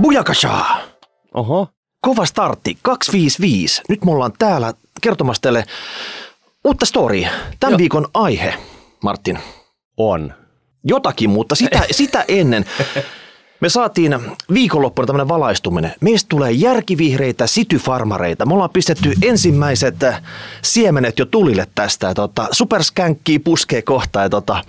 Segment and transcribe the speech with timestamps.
[0.00, 0.76] Bujakasha!
[1.34, 1.68] Oho.
[2.00, 3.82] Kova startti, 255.
[3.88, 5.64] Nyt me ollaan täällä kertomassa teille
[6.64, 7.30] uutta storya.
[7.60, 7.78] Tämän Joo.
[7.78, 8.54] viikon aihe,
[9.02, 9.38] Martin.
[9.96, 10.34] On.
[10.84, 12.64] Jotakin, mutta sitä, sitä ennen
[13.60, 14.18] me saatiin
[14.54, 15.94] viikonloppuna tämmöinen valaistuminen.
[16.00, 18.46] Meistä tulee järkivihreitä sityfarmareita.
[18.46, 20.22] Me ollaan pistetty ensimmäiset äh,
[20.62, 22.06] siemenet jo tulille tästä.
[22.06, 24.20] Ja tota, superskänkkiä puskee kohta.
[24.20, 24.64] Ja tota,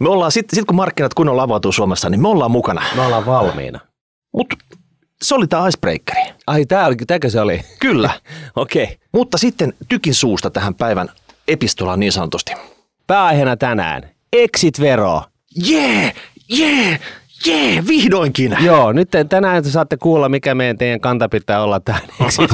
[0.00, 2.82] me ollaan, sitten sit kun markkinat kunnolla avautuu Suomessa, niin me ollaan mukana.
[2.96, 3.80] Me ollaan valmiina.
[4.38, 4.56] Mutta
[5.22, 6.20] se oli tämä icebreakeri.
[6.46, 7.60] Ai, tää oli, tääkö se oli?
[7.80, 8.10] Kyllä.
[8.56, 8.84] Okei.
[8.84, 8.96] Okay.
[9.12, 11.08] Mutta sitten tykin suusta tähän päivän
[11.48, 12.52] epistolaan niin sanotusti.
[13.06, 14.10] Pääaiheena tänään.
[14.32, 15.22] Exit-vero.
[15.56, 16.12] Jee,
[16.48, 16.98] jee,
[17.46, 18.56] jee, vihdoinkin.
[18.64, 22.50] Joo, nyt tänään te saatte kuulla, mikä meidän teidän kanta pitää olla tähän exit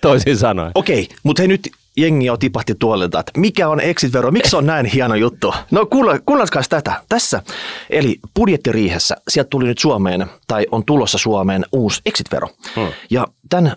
[0.00, 0.72] Toisin sanoen.
[0.74, 4.66] Okei, mutta hei nyt jengi jo tipahti tuolilta, että mikä on exit-vero, miksi se on
[4.66, 5.54] näin hieno juttu?
[5.70, 5.86] No
[6.26, 6.92] kuunnelkaa tätä.
[7.08, 7.42] Tässä,
[7.90, 12.48] eli budjettiriihessä, sieltä tuli nyt Suomeen, tai on tulossa Suomeen uusi exit-vero.
[12.76, 12.88] Hmm.
[13.10, 13.76] Ja tämän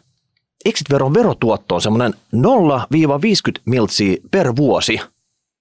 [0.66, 2.40] exit-veron verotuotto on semmoinen 0-50
[3.66, 5.00] miltsiä per vuosi.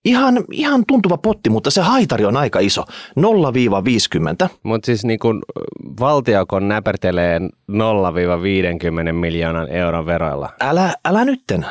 [0.04, 2.84] Ihan, ihan tuntuva potti, mutta se haitari on aika iso.
[4.44, 4.48] 0-50.
[4.62, 5.42] Mutta siis niin kun
[6.00, 7.44] valtio, kun näpertelee 0-50
[9.12, 10.48] miljoonan euron veroilla.
[10.60, 11.66] Älä, älä nytten.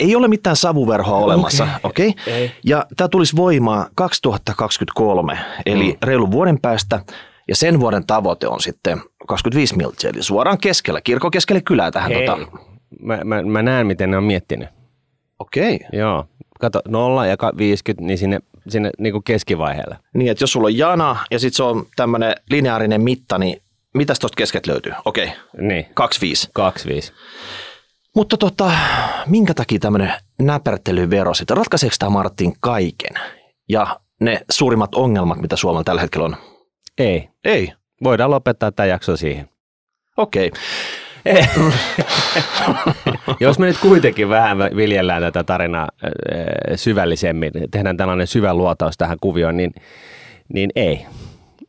[0.00, 2.08] Ei ole mitään savuverhoa olemassa, okei?
[2.08, 2.34] Okay.
[2.34, 2.52] Ei.
[2.64, 5.98] Ja tämä tulisi voimaan 2023, eli mm.
[6.02, 7.00] reilun vuoden päästä.
[7.48, 12.12] Ja sen vuoden tavoite on sitten 25 miltsiä, eli suoraan keskellä, kirkon keskelle kylää tähän.
[12.12, 12.46] Hei, Tota.
[13.00, 14.68] mä, mä, mä näen, miten ne on miettinyt.
[15.38, 15.74] Okei.
[15.74, 16.00] Okay.
[16.00, 16.24] Joo.
[16.60, 19.98] Kato, 0 ja ka- 50, niin sinne, sinne niin kuin keskivaiheelle.
[20.14, 23.62] Niin, että jos sulla on jana ja sitten se on tämmöinen lineaarinen mitta, niin
[23.94, 24.92] mitäs tuosta keskeltä löytyy?
[25.04, 25.66] Okei, okay.
[25.66, 26.50] Niin, 25.
[26.52, 27.12] 25.
[28.14, 28.70] Mutta tota,
[29.26, 30.12] minkä takia tämmöinen
[30.42, 31.56] näpertelyvero sitten?
[31.56, 33.22] Ratkaiseeko tämä Martin kaiken?
[33.68, 36.36] Ja ne suurimmat ongelmat, mitä Suomella tällä hetkellä on?
[36.98, 37.28] Ei.
[37.44, 37.72] Ei.
[38.04, 39.48] Voidaan lopettaa tämä jakso siihen.
[40.16, 40.50] Okei.
[43.40, 46.10] Jos me nyt kuitenkin vähän viljellään tätä tarinaa äh,
[46.76, 49.74] syvällisemmin, tehdään tällainen syvä luotaus tähän kuvioon, niin,
[50.54, 51.06] niin ei.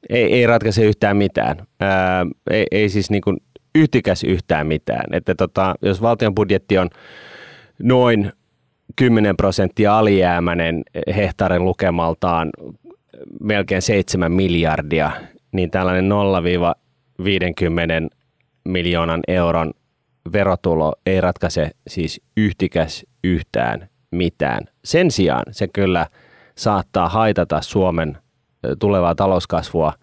[0.09, 0.34] ei.
[0.34, 1.57] Ei ratkaise yhtään mitään.
[1.79, 3.38] Ää, ei, ei siis niin kuin
[3.75, 5.13] yhtikäs yhtään mitään.
[5.13, 6.89] Että tota, jos valtion budjetti on
[7.83, 8.31] noin
[8.95, 10.83] 10 prosenttia alijäämäinen
[11.15, 12.49] hehtaarin lukemaltaan
[13.41, 15.11] melkein 7 miljardia,
[15.51, 16.09] niin tällainen
[18.11, 18.15] 0-50
[18.65, 19.73] miljoonan euron
[20.33, 24.65] verotulo ei ratkaise siis yhtikäs yhtään mitään.
[24.85, 26.07] Sen sijaan se kyllä
[26.55, 28.17] saattaa haitata Suomen
[28.79, 29.93] tulevaa talouskasvua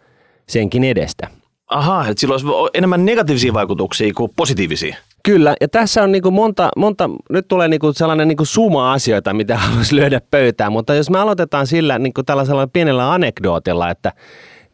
[0.48, 1.41] senkin edestä.
[1.72, 4.96] Aha, että sillä olisi enemmän negatiivisia vaikutuksia kuin positiivisia.
[5.22, 9.56] Kyllä, ja tässä on niinku monta, monta, nyt tulee niinku sellainen niinku suma asioita, mitä
[9.58, 14.12] haluaisi lyödä pöytään, mutta jos me aloitetaan sillä niinku tällaisella pienellä anekdootilla, että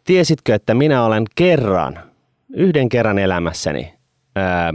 [0.05, 2.01] tiesitkö, että minä olen kerran,
[2.55, 3.95] yhden kerran elämässäni,
[4.37, 4.73] ää,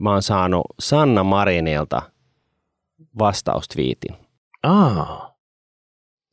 [0.00, 2.02] mä oon saanut Sanna Marinilta
[3.18, 4.16] vastaustviitin.
[4.62, 5.29] Aa.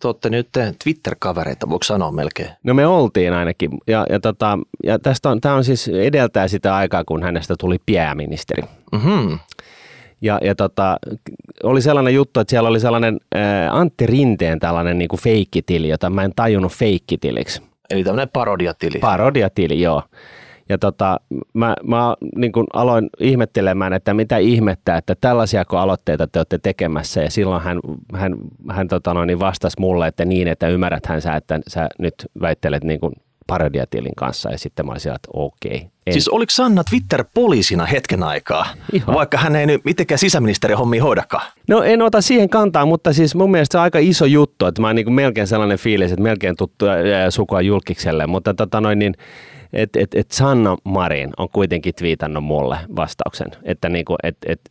[0.02, 0.50] Te olette nyt
[0.84, 2.50] Twitter-kavereita, voiko sanoa melkein?
[2.63, 6.75] No me oltiin ainakin, ja, ja, tota, ja tästä on, tämä on siis edeltää sitä
[6.75, 8.63] aikaa, kun hänestä tuli pääministeri.
[8.91, 9.34] Mhm.
[10.22, 10.97] Ja, ja tota,
[11.63, 16.24] oli sellainen juttu, että siellä oli sellainen ää, Antti Rinteen tällainen niin feikkitili, jota mä
[16.24, 17.62] en tajunnut feikkitiliksi.
[17.90, 19.00] Eli tämmöinen parodiatili.
[19.00, 20.03] Parodiatili, joo.
[20.69, 21.19] Ja tota,
[21.53, 27.22] mä, mä niin kuin aloin ihmettelemään, että mitä ihmettä, että tällaisiako aloitteita te olette tekemässä.
[27.22, 27.79] Ja silloin hän,
[28.13, 28.35] hän,
[28.69, 32.83] hän tota noin, niin vastasi mulle, että niin, että ymmärräthän sä, että sä nyt väittelet
[32.83, 33.13] niin kuin
[33.47, 34.52] parodiatilin kanssa.
[34.52, 35.88] Ja sitten mä olisin, että okei.
[36.08, 36.13] En.
[36.13, 39.16] Siis oliko Sanna Twitter-poliisina hetken aikaa, Ihan.
[39.16, 41.52] vaikka hän ei nyt mitenkään sisäministeriön hommia hoidakaan?
[41.68, 44.81] No en ota siihen kantaa, mutta siis mun mielestä se on aika iso juttu, että
[44.81, 49.00] mä oon niin melkein sellainen fiilis, että melkein tuttu ää, sukua julkikselle, mutta tota noin
[49.00, 49.13] niin,
[49.74, 54.62] et, et, et Sanna Marin on kuitenkin twiitannut mulle vastauksen, että niinku, et, et,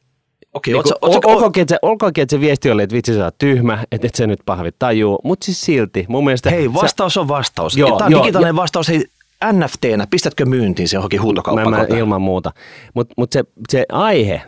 [0.56, 3.14] Okei, niinku, ootko, ootko, ol- olkoonkin, että se, olkoonkin, että se viesti oli, että vitsi
[3.14, 6.50] sä oot tyhmä, että et se nyt pahvi tajuu, mutta siis silti mun mielestä...
[6.50, 7.76] hei, sä- vastaus on vastaus.
[7.76, 8.88] Joo, Tämä joo, digitaalinen vastaus.
[8.88, 9.04] Hei,
[9.52, 11.70] NFTnä, pistätkö myyntiin se johonkin Mä, huutokauppaan?
[11.70, 12.52] mä, ilman muuta.
[12.94, 14.42] Mutta mut se, se aihe,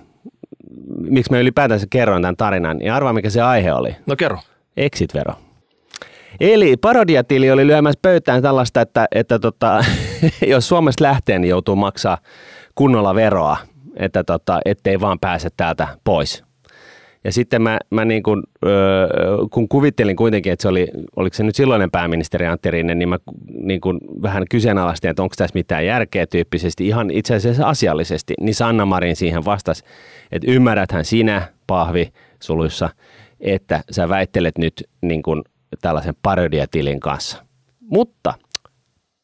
[1.01, 3.97] miksi mä ylipäätänsä kerroin tämän tarinan, niin arvaa mikä se aihe oli.
[4.07, 4.39] No kerro.
[4.77, 5.35] Exit-vero.
[6.41, 9.85] Eli parodiatili oli lyömässä pöytään tällaista, että, että tota,
[10.47, 12.19] jos Suomesta lähtee, niin joutuu maksaa
[12.75, 13.57] kunnolla veroa,
[13.99, 16.45] että tota, ettei vaan pääse täältä pois.
[17.25, 19.09] Ja sitten mä, mä niin kun, öö,
[19.51, 23.19] kun kuvittelin kuitenkin, että se oli, oliko se nyt silloinen pääministeri Antti Rinne, niin mä
[23.63, 28.35] niin kun vähän kyseenalaistin, että onko tässä mitään järkeä tyyppisesti, ihan itse asiassa asiallisesti.
[28.41, 29.85] Niin Sanna Marin siihen vastasi,
[30.33, 32.13] että ymmärräthän sinä, pahvi
[32.43, 32.89] suluissa,
[33.41, 35.45] että sä väittelet nyt niin kun
[35.81, 37.45] tällaisen parodiatilin kanssa.
[37.81, 38.35] Mutta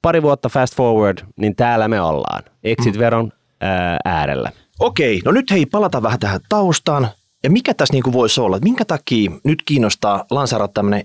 [0.02, 2.42] pari vuotta fast forward, niin täällä me ollaan.
[2.64, 4.50] Exit-veron ää, äärellä.
[4.80, 7.08] Okei, no nyt hei, palata vähän tähän taustaan.
[7.44, 11.02] Ja mikä tässä niinku voisi olla, minkä takia nyt kiinnostaa lanseerata tämmöinen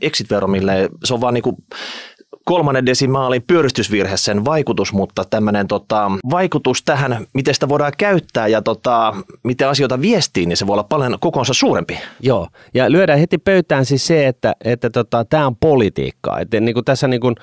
[0.47, 1.57] mille se on vaan niinku
[2.45, 8.61] kolmannen desimaalin pyöristysvirhe sen vaikutus, mutta tämmöinen tota, vaikutus tähän, miten sitä voidaan käyttää ja
[8.61, 11.99] tota, miten asioita viestii, niin se voi olla paljon kokonsa suurempi.
[12.19, 16.39] Joo, ja lyödään heti pöytään siis se, että, että tota, tämä on politiikkaa.
[16.39, 17.35] Että niin kuin tässä niin kuin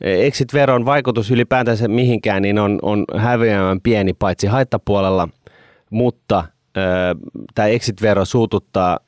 [0.00, 5.28] exit-veron vaikutus ylipäätänsä mihinkään niin on, on häviämään pieni paitsi haittapuolella,
[5.90, 6.44] mutta
[7.54, 8.98] tämä exit-vero suututtaa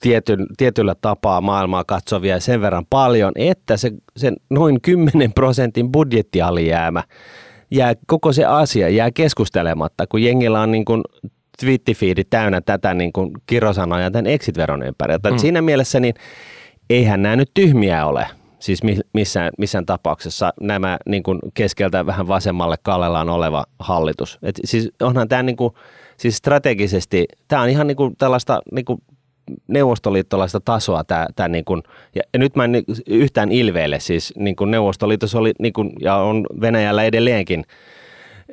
[0.00, 7.02] tietyn, tietyllä tapaa maailmaa katsovia sen verran paljon, että se, se noin 10 prosentin budjettialijäämä
[7.70, 11.02] jää, koko se asia jää keskustelematta, kun jengillä on niin kuin
[11.60, 15.30] twittifiidi täynnä tätä niin kuin kirosanoja tämän exit-veron ympäriltä.
[15.30, 15.38] Mm.
[15.38, 16.14] Siinä mielessä niin
[16.90, 18.26] eihän nämä nyt tyhmiä ole.
[18.64, 18.80] Siis
[19.12, 24.38] missään, missään tapauksessa nämä niin kuin keskeltä vähän vasemmalle kallellaan oleva hallitus.
[24.42, 25.74] Et siis onhan tämä niin kuin,
[26.16, 28.98] siis strategisesti, tämä on ihan niin kuin tällaista niin kuin
[29.68, 31.82] neuvostoliittolaista tasoa tämä, tämä niin kuin,
[32.14, 36.46] ja nyt mä en yhtään ilveile, siis niin kuin Neuvostoliitossa oli niin kuin, ja on
[36.60, 37.64] Venäjällä edelleenkin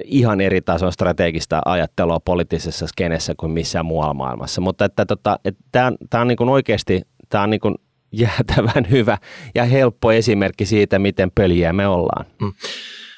[0.06, 5.64] ihan eri tason strategista ajattelua poliittisessa skenessä kuin missään muualla maailmassa, mutta että tota, että
[5.72, 7.76] tämä, on, tämä on niin kuin oikeasti, tämä on niin kuin
[8.12, 9.18] jäätävän hyvä
[9.56, 12.26] ja helppo esimerkki siitä, miten pöljiä me ollaan.
[12.42, 12.54] Mm.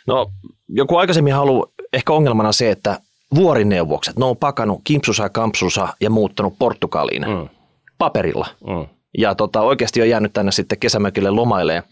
[0.08, 0.32] No
[0.70, 3.00] joku aikaisemmin halu, ehkä ongelmana se, että
[3.36, 7.26] vuorineuvokset, ne on pakannut kimpsusa kampsusa ja muuttanut Portugaliin.
[7.28, 7.50] Mm
[8.04, 8.48] paperilla.
[8.68, 8.86] Mm.
[9.18, 11.84] Ja tota, oikeasti on jäänyt tänne sitten kesämökille lomailee,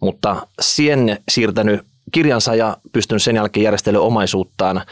[0.00, 1.80] mutta sien siirtänyt
[2.12, 4.82] kirjansa ja pystynyt sen jälkeen järjestelemään omaisuuttaan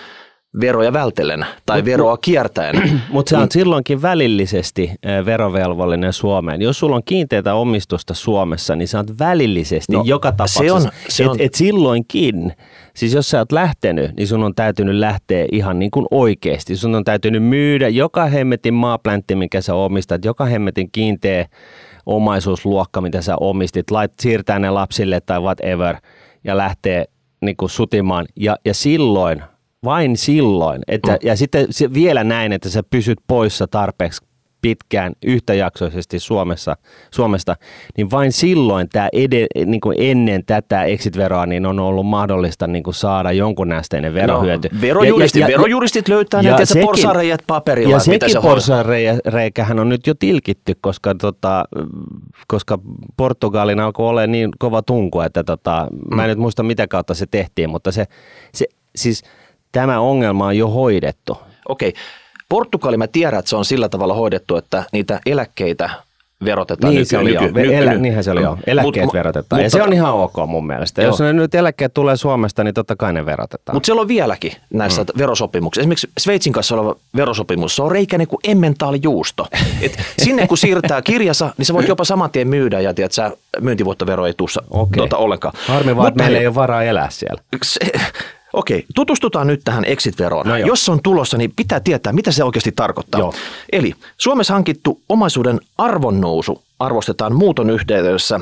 [0.61, 3.01] veroja vältellen tai mut, veroa kiertäen.
[3.13, 4.91] Mutta sä oot silloinkin välillisesti
[5.25, 6.63] verovelvollinen Suomeen.
[6.63, 10.65] Jos sulla on kiinteitä omistusta Suomessa, niin sä oot välillisesti no, joka tapauksessa.
[10.65, 11.41] Se on, se on.
[11.41, 12.53] Et, et silloinkin
[12.95, 16.77] Siis jos sä oot lähtenyt, niin sun on täytynyt lähteä ihan niin kuin oikeasti.
[16.77, 21.47] Sun on täytynyt myydä joka hemmetin maapläntti, mikä sä omistat, joka hemmetin kiinteä
[22.07, 25.97] omaisuusluokka, mitä sä omistit, lait, siirtää ne lapsille tai whatever
[26.45, 27.05] ja lähtee
[27.43, 28.27] niin kuin sutimaan.
[28.37, 29.43] Ja, ja silloin,
[29.85, 31.19] vain silloin, että, mm.
[31.23, 34.23] ja sitten vielä näin, että sä pysyt poissa tarpeeksi
[34.63, 36.77] pitkään yhtäjaksoisesti Suomessa,
[37.11, 37.57] Suomesta,
[37.97, 42.83] niin vain silloin tämä ede, niin kuin ennen tätä exit-veroa niin on ollut mahdollista niin
[42.83, 44.69] kuin saada jonkun nästeinen verohyöty.
[44.73, 47.93] No, verojuristit, ja, ja, verojuristit löytää ja ne porsareijat paperilla.
[47.93, 51.65] Ja sekin se porsareikähän on nyt jo tilkitty, koska, tota,
[52.49, 52.79] koska
[53.17, 56.17] Portugalin alkoi olla niin kova tunku, että tota, mm.
[56.17, 58.07] mä en nyt muista mitä kautta se tehtiin, mutta se,
[58.55, 59.23] se siis
[59.73, 61.39] tämä ongelma on jo hoidettu.
[61.69, 61.89] Okei.
[61.89, 62.03] Okay.
[62.49, 65.91] Portugali, mä tiedän, että se on sillä tavalla hoidettu, että niitä eläkkeitä
[66.45, 66.95] verotetaan.
[66.95, 68.59] Niin se oli nyky, nyky, Elä, niinhän se oli joo.
[68.67, 69.63] Eläkkeet mut, verotetaan.
[69.63, 71.03] Mutta, ja se on ihan ok mun mielestä.
[71.03, 71.11] Joo.
[71.11, 73.77] Jos ne nyt eläkkeet tulee Suomesta, niin totta kai ne verotetaan.
[73.77, 75.19] Mutta siellä on vieläkin näissä mm.
[75.19, 75.83] verosopimuksissa.
[75.83, 79.47] Esimerkiksi Sveitsin kanssa oleva verosopimus, se on reikäinen kuin emmentaalijuusto.
[79.83, 83.31] Et sinne kun siirtää kirjassa, niin sä voit jopa saman tien myydä ja tiedät, sä
[83.61, 84.97] myyntivuottovero ei tuossa okay.
[84.97, 85.55] tuota, ollenkaan.
[85.67, 87.43] Harmi vaan, että meillä ei ole varaa elää siellä.
[87.63, 87.81] Se,
[88.53, 90.47] Okei, tutustutaan nyt tähän exit-veroon.
[90.47, 93.21] No Jos se on tulossa, niin pitää tietää, mitä se oikeasti tarkoittaa.
[93.21, 93.35] Joo.
[93.73, 98.41] Eli Suomessa hankittu omaisuuden arvonnousu arvostetaan muuton yhteydessä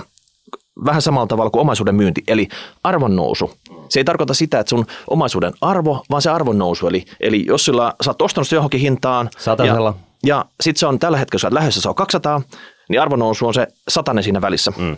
[0.84, 2.48] vähän samalla tavalla kuin omaisuuden myynti, eli
[2.84, 3.50] arvonnousu.
[3.88, 6.86] Se ei tarkoita sitä, että sun omaisuuden arvo, vaan se arvonnousu.
[6.86, 9.94] Eli, eli jos sillä, sä oot ostanut se johonkin hintaan, Satasella.
[10.22, 12.42] ja, ja sitten se on tällä hetkellä, sä lähdössä, se on 200,
[12.88, 14.72] niin arvonnousu on se satanen siinä välissä.
[14.76, 14.96] Mm.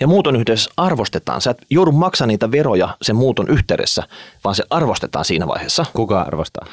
[0.00, 1.40] Ja muuton yhteydessä arvostetaan.
[1.40, 4.02] Sä et joudu maksamaan niitä veroja sen muuton yhteydessä,
[4.44, 5.86] vaan se arvostetaan siinä vaiheessa.
[5.92, 6.66] Kuka arvostaa?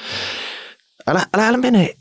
[1.07, 1.95] Älä, älä, älä mene.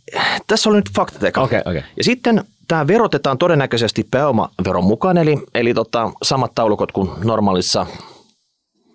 [0.46, 1.40] Tässä oli nyt faktateka.
[1.42, 1.82] Okay, okay.
[1.96, 7.86] Ja sitten tämä verotetaan todennäköisesti pääomaveron mukaan, eli, eli tota, samat taulukot kuin normaalissa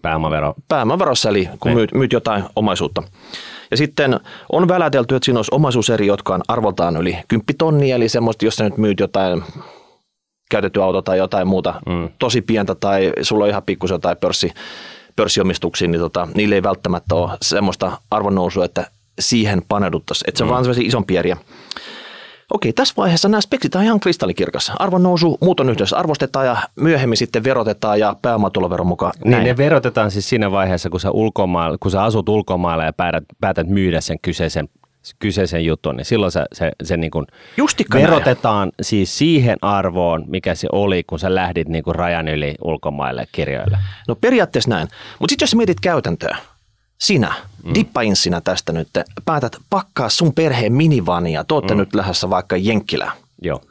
[0.01, 0.53] Pääomavero.
[0.67, 1.77] pääomaverossa, eli kun niin.
[1.77, 3.03] myyt, myyt jotain omaisuutta.
[3.71, 4.19] Ja sitten
[4.51, 8.55] on välätelty, että siinä olisi omaisuuseri, jotka on arvoltaan yli 10 tonnia, eli semmoista, jos
[8.55, 9.43] sä nyt myyt jotain
[10.51, 12.09] käytetty auto tai jotain muuta mm.
[12.19, 14.51] tosi pientä tai sulla on ihan pikkusen jotain pörssi,
[15.15, 18.87] pörssiomistuksia, niin tota, niille ei välttämättä ole semmoista arvonnousua, että
[19.19, 20.29] siihen paneuduttaisiin.
[20.29, 20.51] Että se on mm.
[20.51, 21.37] vaan sellaisia isompia eriä.
[22.53, 24.71] Okei, tässä vaiheessa nämä speksit on ihan kristallikirkas.
[24.79, 29.13] Arvonnousu, muuton yhdessä arvostetaan ja myöhemmin sitten verotetaan ja pääomatuloveron mukaan.
[29.23, 29.43] Niin näin.
[29.43, 33.67] ne verotetaan siis siinä vaiheessa, kun sä, ulkomailla, kun sä asut ulkomailla ja päätät, päätät
[33.67, 34.69] myydä sen kyseisen
[35.19, 37.25] kyseisen jutun, niin silloin se, se, se niin kuin
[37.93, 43.27] verotetaan siis siihen arvoon, mikä se oli, kun sä lähdit niin kuin rajan yli ulkomaille
[43.31, 43.77] kirjoille.
[44.07, 44.87] No periaatteessa näin.
[45.19, 46.37] Mutta sitten jos sä mietit käytäntöä,
[47.01, 47.33] sinä,
[47.63, 47.73] mm.
[47.73, 48.89] dippainssina tästä nyt,
[49.25, 51.77] päätät pakkaa sun perheen minivania, te mm.
[51.77, 53.11] nyt lähdössä vaikka Jenkkilään.
[53.41, 53.61] Joo.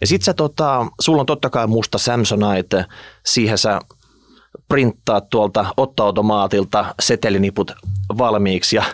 [0.00, 2.84] Ja sit sä tota, sulla on totta kai musta Samsonite,
[3.26, 3.80] siihen sä
[4.68, 7.72] printtaa tuolta ottoautomaatilta seteliniput
[8.18, 8.84] valmiiksi ja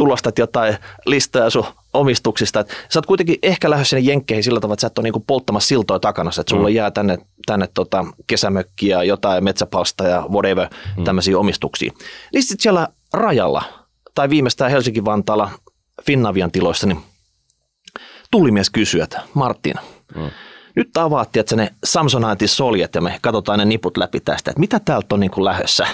[0.00, 0.76] tulostat jotain
[1.06, 2.60] listaa sun omistuksista.
[2.60, 5.20] Et sä oot kuitenkin ehkä lähes sinne jenkkeihin sillä tavalla, että sä et ole niinku
[5.20, 6.74] polttamassa siltoja takana, että sulla mm.
[6.74, 11.04] jää tänne, tänne tota kesämökkiä, jotain metsäpalsta ja whatever, mm.
[11.04, 11.92] tämmöisiä omistuksia.
[12.32, 13.62] Niin sitten siellä rajalla
[14.14, 15.50] tai viimeistään Helsinki-Vantaalla
[16.02, 17.00] Finnavian tiloissa, niin
[18.30, 19.74] tulimies kysyy, että Martin,
[20.14, 20.30] mm.
[20.76, 24.80] nyt avaattiin, että ne Samsonite soljet ja me katsotaan ne niput läpi tästä, että mitä
[24.84, 25.86] täältä on niin kuin lähössä.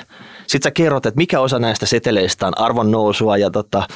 [0.47, 3.87] Sitten sä kerrot, että mikä osa näistä seteleistä on arvon nousua ja tota,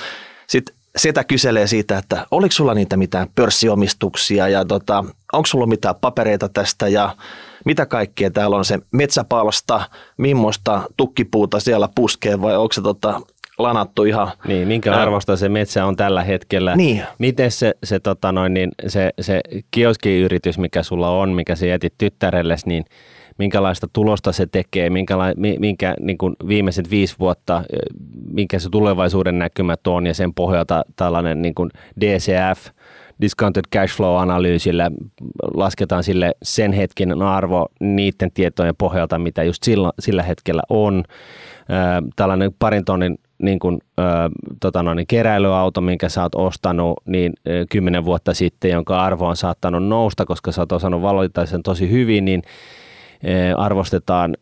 [0.46, 5.94] sitten sitä kyselee siitä, että oliko sulla niitä mitään pörssiomistuksia ja tota, onko sulla mitään
[6.00, 7.16] papereita tästä ja
[7.64, 9.80] mitä kaikkea täällä on se metsäpalsta,
[10.16, 13.20] millaista tukkipuuta siellä puskee vai onko se tota,
[13.58, 14.32] lanattu ihan.
[14.44, 16.76] Niin, minkä arvosta se metsä on tällä hetkellä.
[16.76, 17.02] Niin.
[17.18, 19.40] Miten se, se, tota noin, niin se, se
[19.70, 22.84] kioskiyritys, mikä sulla on, mikä se jätit tyttärelles, niin
[23.40, 25.16] minkälaista tulosta se tekee, minkä,
[25.58, 27.62] minkä niin kuin viimeiset viisi vuotta,
[28.32, 31.70] minkä se tulevaisuuden näkymät on ja sen pohjalta tällainen niin kuin
[32.00, 32.66] DCF,
[33.20, 34.90] discounted cash flow-analyysillä
[35.54, 41.04] lasketaan sille sen hetken arvo niiden tietojen pohjalta, mitä just sillä, sillä hetkellä on.
[42.16, 43.78] Tällainen parin tonnin niin kuin,
[44.60, 47.32] tota noin, keräilyauto, minkä sä oot ostanut niin
[47.70, 51.90] kymmenen vuotta sitten, jonka arvo on saattanut nousta, koska sä oot osannut valita sen tosi
[51.90, 52.42] hyvin, niin
[53.56, 54.36] arvostetaan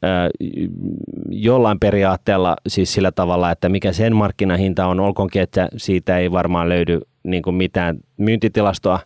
[1.30, 6.68] jollain periaatteella siis sillä tavalla, että mikä sen markkinahinta on, olkoonkin, että siitä ei varmaan
[6.68, 8.98] löydy niin kuin mitään myyntitilastoa.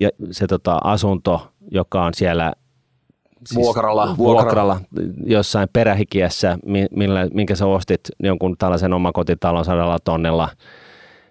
[0.00, 2.52] Ja se tota, asunto, joka on siellä
[3.46, 4.80] siis vuokralla, vuokralla,
[5.26, 6.58] jossain perähikiässä,
[6.90, 10.48] millä, minkä sä ostit jonkun tällaisen omakotitalon sadalla tonnella,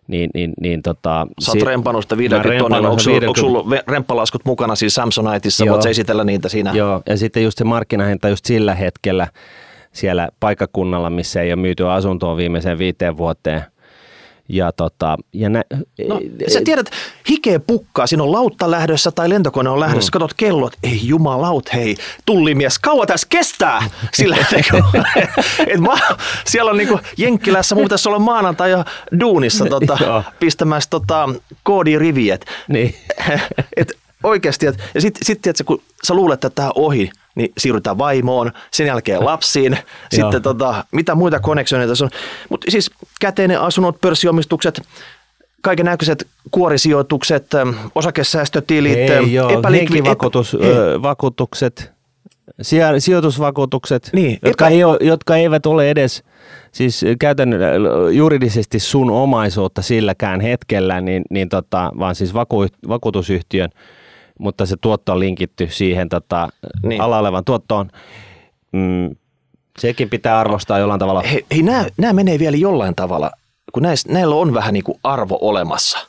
[0.10, 2.90] niin, niin, niin tota, Sä oot rempannut sitä 50 tonnilla.
[2.90, 5.66] Onko, sulla, onko sulla remppalaskut mukana siis Samsoniteissa?
[5.66, 6.72] Voit esitellä niitä siinä?
[6.74, 9.28] Joo, ja sitten just se markkinahinta just sillä hetkellä
[9.92, 13.62] siellä paikkakunnalla, missä ei ole myyty asuntoa viimeiseen viiteen vuoteen–
[14.50, 15.64] ja tota, ja nä,
[16.08, 16.92] no, sä tiedät,
[17.30, 20.12] hikeä pukkaa, siinä on lautta lähdössä tai lentokone on lähdössä, mm.
[20.12, 23.84] katsot kellot, ei jumalaut, hei, tullimies, kauan tässä kestää?
[24.14, 24.38] Sillä
[25.68, 25.98] et mä,
[26.46, 28.86] siellä on niinku Jenkkilässä, mun pitäisi olla maanantai ja
[29.20, 31.30] duunissa tota, pistämässä tota,
[31.64, 32.46] koodiriviet.
[32.68, 32.96] Niin.
[33.78, 38.52] et, oikeasti, ja sitten sit, sit, kun sä luulet, että tämä ohi, niin siirrytään vaimoon,
[38.72, 39.78] sen jälkeen lapsiin,
[40.16, 42.10] sitten tota, mitä muita koneksioneita on.
[42.50, 44.82] Mutta siis käteinen asunnot, pörssiomistukset,
[45.62, 47.48] kaiken näköiset kuorisijoitukset,
[47.96, 51.92] osakesäästötilit, Ei, joo, henkivakuutukset,
[53.00, 54.76] sijoitusvakuutukset, niin, jotka, epä...
[54.76, 56.24] ei ole, jotka eivät ole edes
[56.72, 57.62] siis käytännön
[58.12, 63.70] juridisesti sun omaisuutta silläkään hetkellä, niin, niin tota, vaan siis vaku, vakuutusyhtiön
[64.40, 66.50] mutta se tuotto on linkitty siihen tota,
[66.84, 67.02] niin.
[67.02, 67.90] ala olevan tuottoon.
[68.72, 69.16] Mm,
[69.80, 71.22] sekin pitää arvostaa jollain tavalla.
[71.22, 73.32] Hei, hei nämä, nämä menee vielä jollain tavalla,
[73.74, 76.00] kun näissä, näillä on vähän niin kuin arvo olemassa.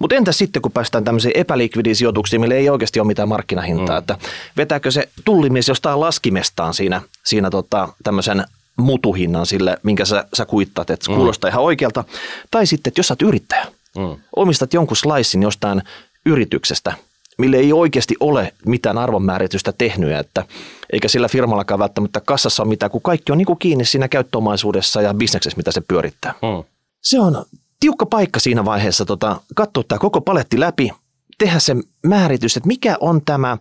[0.00, 3.98] Mutta entä sitten, kun päästään tämmöiseen epälikvidisijoituksiin, millä ei oikeasti ole mitään markkinahintaa, mm.
[3.98, 4.18] että
[4.56, 8.44] vetääkö se tullimies jostain laskimestaan siinä, siinä tota, tämmöisen
[8.76, 11.16] mutuhinnan sille, minkä sä, sä kuittaat, että se mm.
[11.16, 12.04] kuulostaa ihan oikealta.
[12.50, 13.66] Tai sitten, että jos sä oot yrittäjä,
[13.96, 14.16] mm.
[14.36, 15.82] omistat jonkun slicein jostain
[16.26, 16.92] yrityksestä–
[17.38, 20.44] mille ei oikeasti ole mitään arvonmääritystä tehnyt, että
[20.92, 25.02] eikä sillä firmallakaan välttämättä kassassa ole mitään, kun kaikki on niin kuin kiinni siinä käyttöomaisuudessa
[25.02, 26.34] ja bisneksessä, mitä se pyörittää.
[26.42, 26.64] Mm.
[27.02, 27.44] Se on
[27.80, 30.90] tiukka paikka siinä vaiheessa tota, katsoa tämä koko paletti läpi,
[31.38, 31.76] tehdä se
[32.06, 33.58] määritys, että mikä on tämä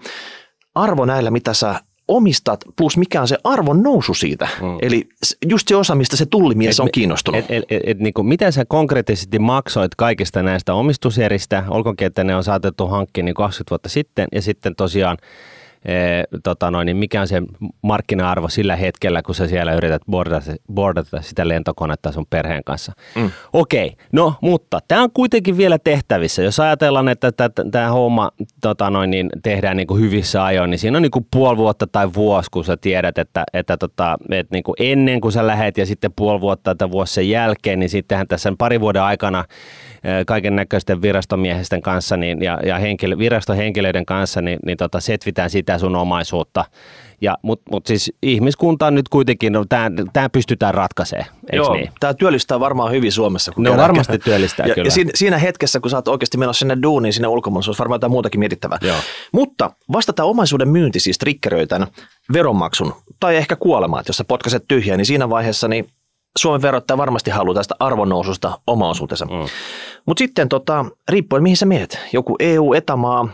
[0.75, 4.47] arvo näillä, mitä sä omistat, plus mikä on se arvon nousu siitä.
[4.61, 4.77] Mm.
[4.81, 5.09] Eli
[5.47, 7.39] just se osa, mistä se tullimies et, on kiinnostunut.
[7.39, 12.23] Et, et, et, et, niin kuin, miten sä konkreettisesti maksoit kaikista näistä omistuseristä, olkoonkin, että
[12.23, 15.17] ne on saatettu hankkia niin 20 vuotta sitten, ja sitten tosiaan
[15.85, 17.41] ee, tota noin, niin mikä on se
[17.81, 22.93] markkina-arvo sillä hetkellä, kun sä siellä yrität boardata, boardata sitä lentokonetta sun perheen kanssa.
[23.15, 23.31] Mm.
[23.53, 26.43] Okei, no mutta tämä on kuitenkin vielä tehtävissä.
[26.43, 27.31] Jos ajatellaan, että
[27.71, 28.31] tämä homma
[28.61, 31.87] tota noin, niin tehdään niin kuin hyvissä ajoin, niin siinä on niin kuin puoli vuotta
[31.87, 35.77] tai vuosi, kun sä tiedät, että, että, tota, että niin kuin ennen kuin sä lähet
[35.77, 39.45] ja sitten puoli vuotta tai vuosi sen jälkeen, niin sittenhän tässä pari vuoden aikana
[40.27, 45.77] kaiken näköisten virastomiehesten kanssa niin, ja, ja henkilö, virastohenkilöiden kanssa, niin, niin tota, setvitään sitä
[45.77, 46.65] sun omaisuutta.
[47.21, 49.65] Ja, Mutta mut siis ihmiskunta on nyt kuitenkin, no,
[50.13, 51.89] tämä pystytään ratkaisemaan, Joo, niin?
[51.99, 53.51] tämä työllistää varmaan hyvin Suomessa.
[53.51, 54.87] Kun no varmasti työllistää ja, kyllä.
[54.87, 57.79] Ja siinä, siinä hetkessä, kun sä oot oikeasti menossa sinne duuniin, sinne ulkomaille, se olisi
[57.79, 58.77] varmaan jotain muutakin mietittävää.
[58.81, 58.97] Joo.
[59.31, 61.87] Mutta vasta tämä omaisuuden myynti siis triggeröi tämän
[62.33, 65.89] veronmaksun tai ehkä kuolemaa, että jos sä potkaset tyhjää, niin siinä vaiheessa niin
[66.37, 69.25] Suomen verottaja varmasti haluaa tästä arvonnoususta oma osuutensa.
[69.25, 69.31] Mm.
[70.05, 73.27] Mutta sitten tota, riippuen mihin sä meet, joku EU-etamaa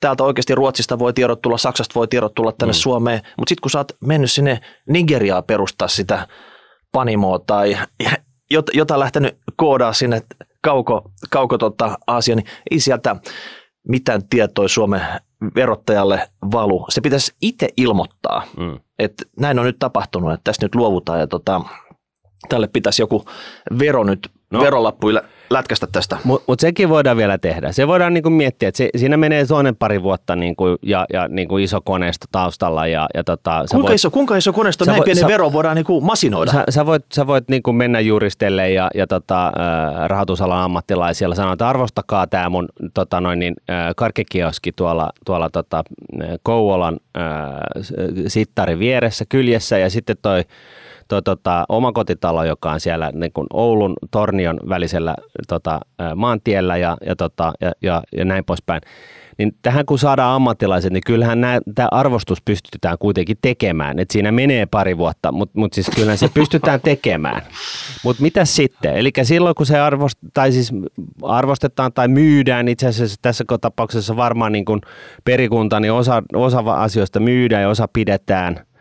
[0.00, 2.76] täältä oikeasti Ruotsista voi tiedot tulla, Saksasta voi tiedot tulla tänne mm.
[2.76, 6.28] Suomeen, mutta sitten kun sä oot mennyt sinne Nigeriaa perustaa sitä
[6.92, 7.76] panimoa tai
[8.74, 10.22] jota lähtenyt koodaa sinne
[10.62, 13.16] kauko, kauko tota Aasia, niin ei sieltä
[13.88, 15.00] mitään tietoa Suomen
[15.54, 16.86] verottajalle valu.
[16.88, 18.80] Se pitäisi itse ilmoittaa, mm.
[18.98, 21.60] että näin on nyt tapahtunut, että tästä nyt luovutaan ja tota,
[22.48, 23.24] tälle pitäisi joku
[23.78, 24.60] vero nyt, no.
[24.60, 25.22] verolappuille
[25.52, 26.18] lätkästä tästä.
[26.24, 27.72] Mutta mut sekin voidaan vielä tehdä.
[27.72, 31.58] Se voidaan niinku miettiä, että se, siinä menee toinen pari vuotta niinku, ja, ja niinku
[31.58, 32.86] iso koneisto taustalla.
[32.86, 35.76] Ja, ja tota, kuinka, voit, iso, kuinka iso koneisto näin voit, pieni sä, vero voidaan
[35.76, 36.52] niinku masinoida?
[36.52, 39.52] Sä, sä voit, sä voit niinku mennä juristelle ja, ja tota, äh,
[40.06, 45.84] rahoitusalan ammattilaisilla sanoa, että arvostakaa tämä mun tota noin, niin, äh, karkkikioski tuolla, tuolla tota,
[46.42, 47.22] Kouvolan äh,
[48.26, 50.44] sittari vieressä, kyljessä ja sitten toi
[51.12, 55.14] toi, tota, omakotitalo, joka on siellä niin kuin Oulun Tornion välisellä
[55.48, 55.80] tota,
[56.16, 58.80] maantiellä ja, ja, tota, ja, ja, ja näin poispäin.
[59.38, 61.38] Niin tähän kun saadaan ammattilaiset, niin kyllähän
[61.74, 63.98] tämä arvostus pystytään kuitenkin tekemään.
[63.98, 67.42] Et siinä menee pari vuotta, mutta mut siis kyllähän se pystytään tekemään.
[68.04, 68.96] Mutta mitä sitten?
[68.96, 70.72] Eli silloin kun se arvost, tai siis
[71.22, 74.80] arvostetaan tai myydään, itse asiassa tässä tapauksessa varmaan niin kuin
[75.24, 78.60] perikunta, niin osa, osa asioista myydään ja osa pidetään–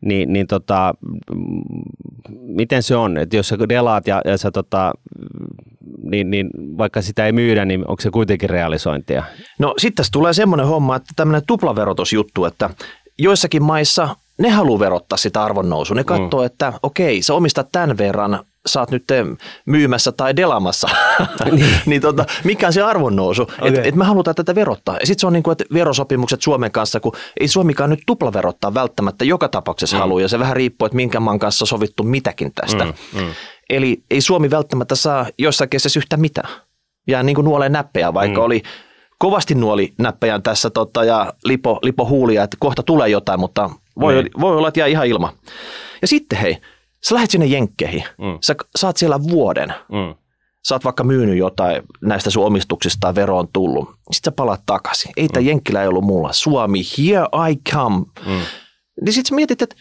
[0.00, 0.94] niin, niin tota,
[2.30, 4.92] miten se on, että jos sä delaat ja, ja sä tota,
[6.02, 9.24] niin, niin vaikka sitä ei myydä, niin onko se kuitenkin realisointia?
[9.58, 12.70] No sitten tässä tulee semmoinen homma, että tämmöinen tuplaverotusjuttu, että
[13.18, 15.94] joissakin maissa ne haluaa verottaa sitä arvonnousua.
[15.94, 16.46] Ne katsoo, mm.
[16.46, 19.04] että okei, sä omistat tämän verran, sä oot nyt
[19.66, 20.88] myymässä tai delamassa,
[21.50, 23.68] niin, niin tota, mikä on se arvonnousu, okay.
[23.68, 24.96] että et me halutaan tätä verottaa.
[25.00, 28.74] Ja sitten se on niin kuin, että verosopimukset Suomen kanssa, kun ei Suomikaan nyt tuplaverottaa
[28.74, 30.00] välttämättä joka tapauksessa mm.
[30.00, 32.84] halua, ja se vähän riippuu, että minkä maan kanssa sovittu mitäkin tästä.
[32.84, 33.26] Mm, mm.
[33.70, 36.48] Eli ei Suomi välttämättä saa joissain kesessä yhtä mitään.
[37.06, 38.44] Ja niin kuin nuolee näppejä, vaikka mm.
[38.44, 38.62] oli
[39.18, 43.70] kovasti nuoli näppejään tässä tota, ja lipo, lipo huulia, että kohta tulee jotain, mutta
[44.00, 44.30] voi, niin.
[44.40, 45.32] voi olla, että jää ihan ilma.
[46.02, 46.56] Ja sitten hei,
[47.08, 48.38] sä lähdet sinne jenkkeihin, mm.
[48.40, 50.14] sä saat siellä vuoden, mm.
[50.68, 54.62] sä oot vaikka myynyt jotain näistä sun omistuksista tai vero on tullut, sitten sä palaat
[54.66, 55.12] takaisin.
[55.16, 55.46] Ei tämä mm.
[55.46, 57.96] jenkkilä ei ollut mulla, Suomi, here I come.
[58.26, 58.42] Mm.
[59.04, 59.76] Niin sitten sä mietit, että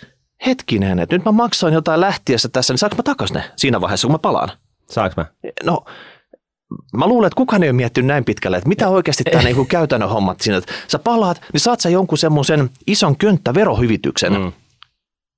[0.45, 4.07] hetkinen, että nyt mä maksoin jotain lähtiessä tässä, niin saanko mä takaisin ne siinä vaiheessa,
[4.07, 4.49] kun mä palaan?
[4.89, 5.25] Saanko mä?
[5.63, 5.85] No,
[6.93, 10.09] mä luulen, että kukaan ei ole miettinyt näin pitkälle, että mitä oikeasti tämä niinku käytännön
[10.09, 14.51] hommat siinä, että sä palaat, niin saat sä jonkun semmoisen ison könttä verohyvityksen, mm.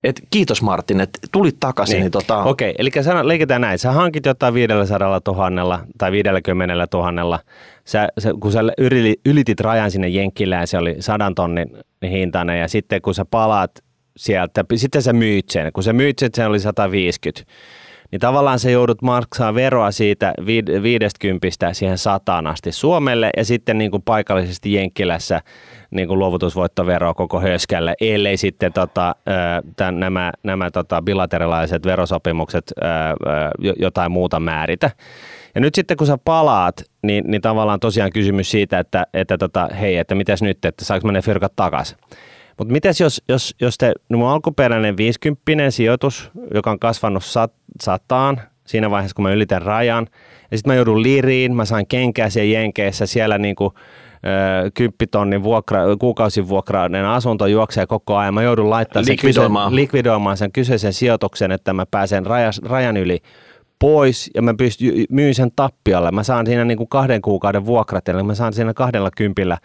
[0.03, 1.93] Et kiitos Martin, että tulit takaisin.
[1.93, 2.01] Niin.
[2.01, 2.43] Niin tota...
[2.43, 3.79] Okei, eli sano, leikitään näin.
[3.79, 7.39] Sä hankit jotain 500 000 tai 50 000.
[7.85, 8.59] Sä, sä, kun sä
[9.25, 13.71] ylitit rajan sinne Jenkkilään, se oli sadan tonnin hintainen ja sitten kun sä palaat
[14.17, 15.73] sieltä, sitten sä myyt sen.
[15.73, 17.51] Kun sä myyt sen, se oli 150
[18.11, 20.33] niin tavallaan se joudut maksaa veroa siitä
[20.83, 25.41] 50 siihen sataan asti Suomelle ja sitten niin kuin paikallisesti Jenkkilässä
[25.91, 29.15] niin kuin luovutusvoittoveroa koko höskälle, ellei sitten tota,
[29.75, 32.73] tämän, nämä, nämä tota, bilateraalaiset verosopimukset
[33.79, 34.91] jotain muuta määritä.
[35.55, 39.69] Ja nyt sitten kun sä palaat, niin, niin tavallaan tosiaan kysymys siitä, että, että tota,
[39.79, 41.97] hei, että mitäs nyt, että saanko mä ne fyrkat takaisin.
[42.57, 47.53] Mutta mitäs jos, jos, jos te, no mun alkuperäinen 50 sijoitus, joka on kasvanut sat,
[47.81, 50.07] sataan siinä vaiheessa, kun mä ylitän rajan,
[50.51, 53.73] ja sitten mä joudun liriin, mä saan kenkää siellä Jenkeissä, siellä niinku,
[54.73, 58.33] kymppitonnin vuokra, kuukausivuokrainen asunto juoksee koko ajan.
[58.33, 59.69] Mä joudun laittamaan likvidoimaan.
[59.69, 63.19] Sen, likvidoimaan sen kyseisen sijoituksen, että mä pääsen rajas, rajan yli
[63.79, 66.11] pois ja mä pystyn myyn sen tappiolle.
[66.11, 69.57] Mä saan siinä niin kuin kahden kuukauden vuokrat, eli mä saan siinä kahdella kympillä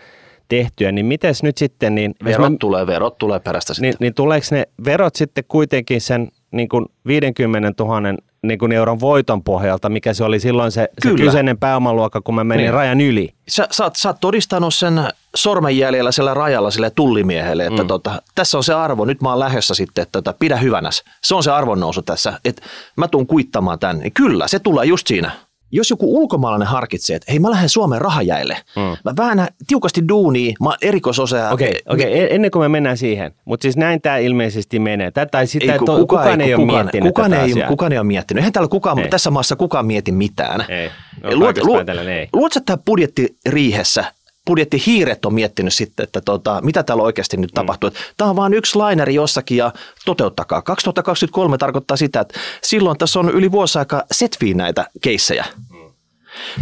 [0.57, 1.95] tehtyä, niin miten nyt sitten...
[1.95, 3.91] Niin, verot mä, tulee, verot tulee perästä sitten.
[3.91, 8.01] Niin, niin tuleeko ne verot sitten kuitenkin sen niin kuin 50 000
[8.43, 12.45] niin kuin euron voiton pohjalta, mikä se oli silloin se, se kyseinen pääomaluokka, kun mä
[12.45, 12.75] menin niin.
[12.75, 13.35] rajan yli.
[13.49, 17.89] Sä, sä, oot, sä oot todistanut sen sormenjäljellä sillä rajalla sille tullimiehelle, että mm.
[17.89, 21.05] tota, tässä on se arvo, nyt mä oon lähdössä sitten, että tota, pidä hyvänäs.
[21.23, 22.63] Se on se arvonnousu tässä, että
[22.97, 24.03] mä tuun kuittamaan tämän.
[24.15, 25.31] Kyllä, se tulee just siinä
[25.73, 28.83] jos joku ulkomaalainen harkitsee, että hei mä lähden Suomeen rahajäille, mm.
[28.83, 31.51] mä vähän tiukasti duuni, mä oon erikoisosa.
[31.51, 32.27] Okei, okay, okay.
[32.31, 35.11] Ennen kuin me mennään siihen, mutta siis näin tämä ilmeisesti menee.
[35.11, 37.69] Tai sitä, ei, kuka, to, kukaan ei, ei ole kukaan, miettinyt kukaan tätä ei, asiaa.
[37.69, 38.41] Kukaan ei ole miettinyt.
[38.41, 39.09] Eihän täällä kukaan, ei.
[39.09, 40.65] tässä maassa kukaan mieti mitään.
[40.69, 40.91] Ei.
[41.23, 41.87] No, luot, luot,
[42.33, 44.05] luot sä tämä budjettiriihessä
[44.47, 47.55] budjettihiiret on miettinyt sitten, että tota, mitä täällä oikeasti nyt mm.
[47.55, 47.91] tapahtuu.
[48.17, 49.73] Tämä on vain yksi laineri jossakin ja
[50.05, 50.63] toteuttakaa.
[50.63, 55.45] 2023 tarkoittaa sitä, että silloin tässä on yli vuosi aika setviin näitä keissejä.
[55.71, 55.79] Mm.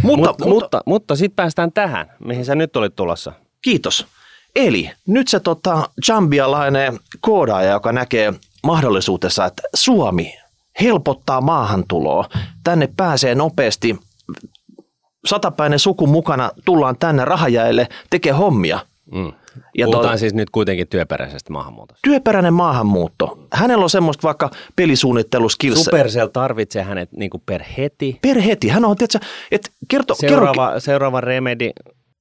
[0.01, 3.33] Mutta, mutta, mutta, mutta sitten päästään tähän, mihin sä nyt olit tulossa.
[3.61, 4.05] Kiitos.
[4.55, 10.33] Eli nyt se tota, jambialainen koodaaja, joka näkee mahdollisuutessa, että Suomi
[10.81, 12.29] helpottaa maahantuloa.
[12.63, 13.99] Tänne pääsee nopeasti
[15.25, 18.79] satapäinen suku mukana tullaan tänne rahajäille tekee hommia.
[19.11, 19.33] Mm.
[19.77, 21.99] Ja Puhutaan to, siis nyt kuitenkin työperäisestä maahanmuutosta.
[22.03, 23.47] Työperäinen maahanmuutto.
[23.53, 25.83] Hänellä on semmoista vaikka pelisuunnitteluskills.
[25.83, 28.19] Supercell tarvitsee hänet niin kuin per heti.
[28.21, 28.67] Per heti.
[28.67, 29.19] Hän on, tiedätkö,
[29.51, 31.71] että kerto, seuraava, kerro, seuraava remedi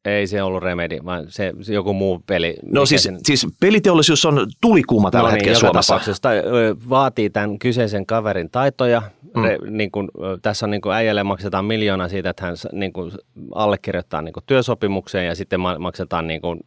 [0.04, 2.56] ei se ollut Remedi, vaan se, se joku muu peli.
[2.62, 3.18] No siis, sen...
[3.22, 6.00] siis peliteollisuus on tulikuuma tällä no niin, hetkellä Suomessa.
[6.22, 6.42] Tai,
[6.88, 9.02] vaatii tämän kyseisen kaverin taitoja.
[9.36, 9.42] Mm.
[9.42, 10.10] Re, niin kun,
[10.42, 13.12] tässä on niin kun äijälle maksetaan miljoona siitä, että hän niin kun,
[13.54, 16.60] allekirjoittaa niin kun, työsopimukseen ja sitten maksetaan niin kun,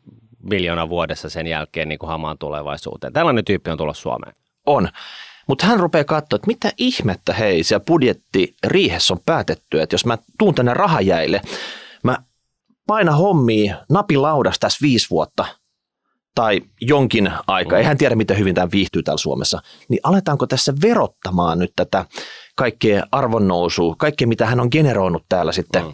[0.50, 3.14] miljoona vuodessa sen jälkeen niin hamaan tulevaisuuteen.
[3.14, 4.36] Tällainen tyyppi on tullut Suomeen.
[4.66, 4.90] On.
[5.48, 10.06] Mutta hän rupeaa katsoa, että mitä ihmettä hei, siellä budjetti riihessä on päätetty, että jos
[10.06, 11.42] mä tuun tänne rahajäille,
[12.04, 12.18] mä
[12.88, 15.46] paina hommia napilaudasta tässä viisi vuotta
[16.36, 17.80] tai jonkin aikaa, mm.
[17.80, 22.06] eihän tiedä miten hyvin tämä viihtyy täällä Suomessa, niin aletaanko tässä verottamaan nyt tätä
[22.56, 25.84] kaikkea arvonnousua, kaikkea mitä hän on generoinut täällä sitten.
[25.84, 25.94] Mm.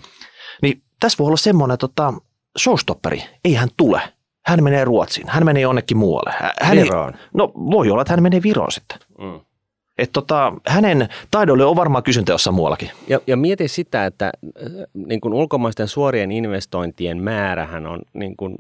[0.62, 2.14] Niin tässä voi olla semmoinen tota,
[2.60, 4.02] showstopperi, ei hän tule.
[4.46, 6.34] Hän menee Ruotsiin, hän menee jonnekin muualle.
[6.62, 7.14] Hän Viroon.
[7.14, 9.00] Ei, no voi olla, että hän menee Viroon sitten.
[9.18, 9.40] Mm.
[10.00, 12.92] Että tota, hänen taidolle on varmaan kysyntä jossain muuallakin.
[13.08, 18.56] Ja, ja mieti sitä, että äh, niin kuin ulkomaisten suorien investointien määrähän on niin kuin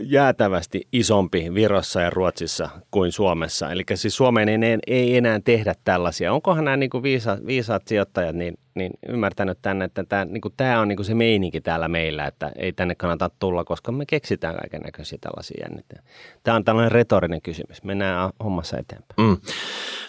[0.00, 3.70] jäätävästi isompi Virossa ja Ruotsissa kuin Suomessa.
[3.70, 6.32] Eli siis Suomeen ei, ei enää tehdä tällaisia.
[6.32, 10.54] Onkohan nämä niin kuin viisa, viisaat sijoittajat niin, niin ymmärtänyt tänne, että tämä, niin kuin,
[10.56, 14.06] tämä on niin kuin se meininki täällä meillä, että ei tänne kannata tulla, koska me
[14.06, 16.04] keksitään kaiken näköisiä tällaisia jännitteitä.
[16.42, 17.84] Tämä on tällainen retorinen kysymys.
[17.84, 19.28] Mennään hommassa eteenpäin.
[19.28, 19.36] Mm.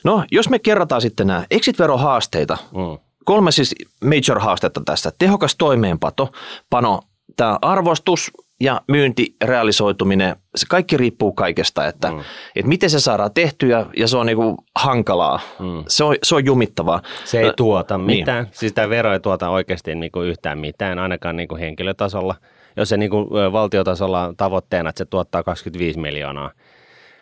[0.03, 3.07] No, jos me kerrataan sitten nämä exit-verohaasteita, mm.
[3.25, 5.11] kolme siis major-haastetta tästä.
[5.19, 6.31] Tehokas toimeenpato,
[6.69, 7.01] pano,
[7.35, 12.19] tämä arvostus, ja myynti, realisoituminen, se kaikki riippuu kaikesta, että, mm.
[12.55, 15.83] että miten se saadaan tehtyä ja se on niinku hankalaa, mm.
[15.87, 17.01] se, on, se on jumittavaa.
[17.23, 18.05] Se ei tuota niin.
[18.05, 18.53] mitään, niin.
[18.53, 22.35] siis tämä vero ei tuota oikeasti niinku yhtään mitään, ainakaan niinku henkilötasolla.
[22.77, 26.51] Jos se niinku valtiotasolla on tavoitteena, että se tuottaa 25 miljoonaa,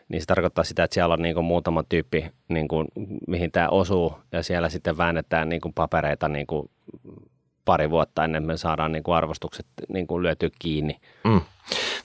[0.09, 2.85] niin se tarkoittaa sitä, että siellä on niinku muutama tyyppi, niinku,
[3.27, 6.71] mihin tämä osuu, ja siellä sitten väännetään niinku papereita niinku
[7.65, 10.99] pari vuotta ennen me saadaan niin kuin arvostukset niin kuin lyötyä kiinni.
[11.23, 11.41] Mm.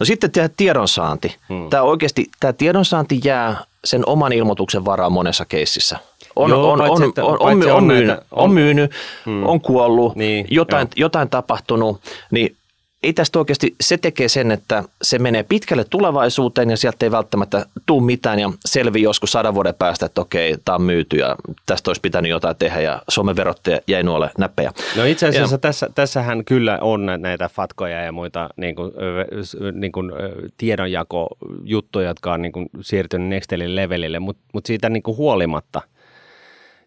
[0.01, 1.37] No sitten tämä tiedonsaanti.
[1.49, 1.71] Mm.
[1.71, 5.99] Tämä oikeasti, tämä tiedonsaanti jää sen oman ilmoituksen varaan monessa keississä.
[6.37, 8.91] On, Joo, on, on, on, on, on, on, myynyt, on, myynyt,
[9.27, 9.47] mm.
[9.47, 12.57] on kuollut, niin, jotain, jotain tapahtunut, niin
[13.03, 17.67] ei tästä oikeasti, se tekee sen, että se menee pitkälle tulevaisuuteen ja sieltä ei välttämättä
[17.87, 21.37] tule mitään ja selviää joskus sadan vuoden päästä, että okei, tämä on myyty ja
[21.67, 24.73] tästä olisi pitänyt jotain tehdä ja Suomen verottaja jäi nuolle näppejä.
[24.97, 28.93] No itse asiassa ja, tässä, tässähän kyllä on näitä fatkoja ja muita niin kuin,
[29.73, 30.13] niin kuin,
[30.57, 35.83] tiedonjakojuttuja, jotka on niin kuin, siirtynyt Nextelin levelille, mutta mut siitä niin kuin, huolimatta–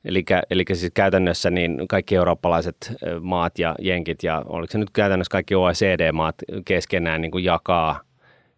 [0.06, 5.32] Eli, eli siis käytännössä niin kaikki eurooppalaiset maat ja jenkit ja oliko se nyt käytännössä
[5.32, 6.36] kaikki OECD-maat
[6.66, 8.02] keskenään niin kuin jakaa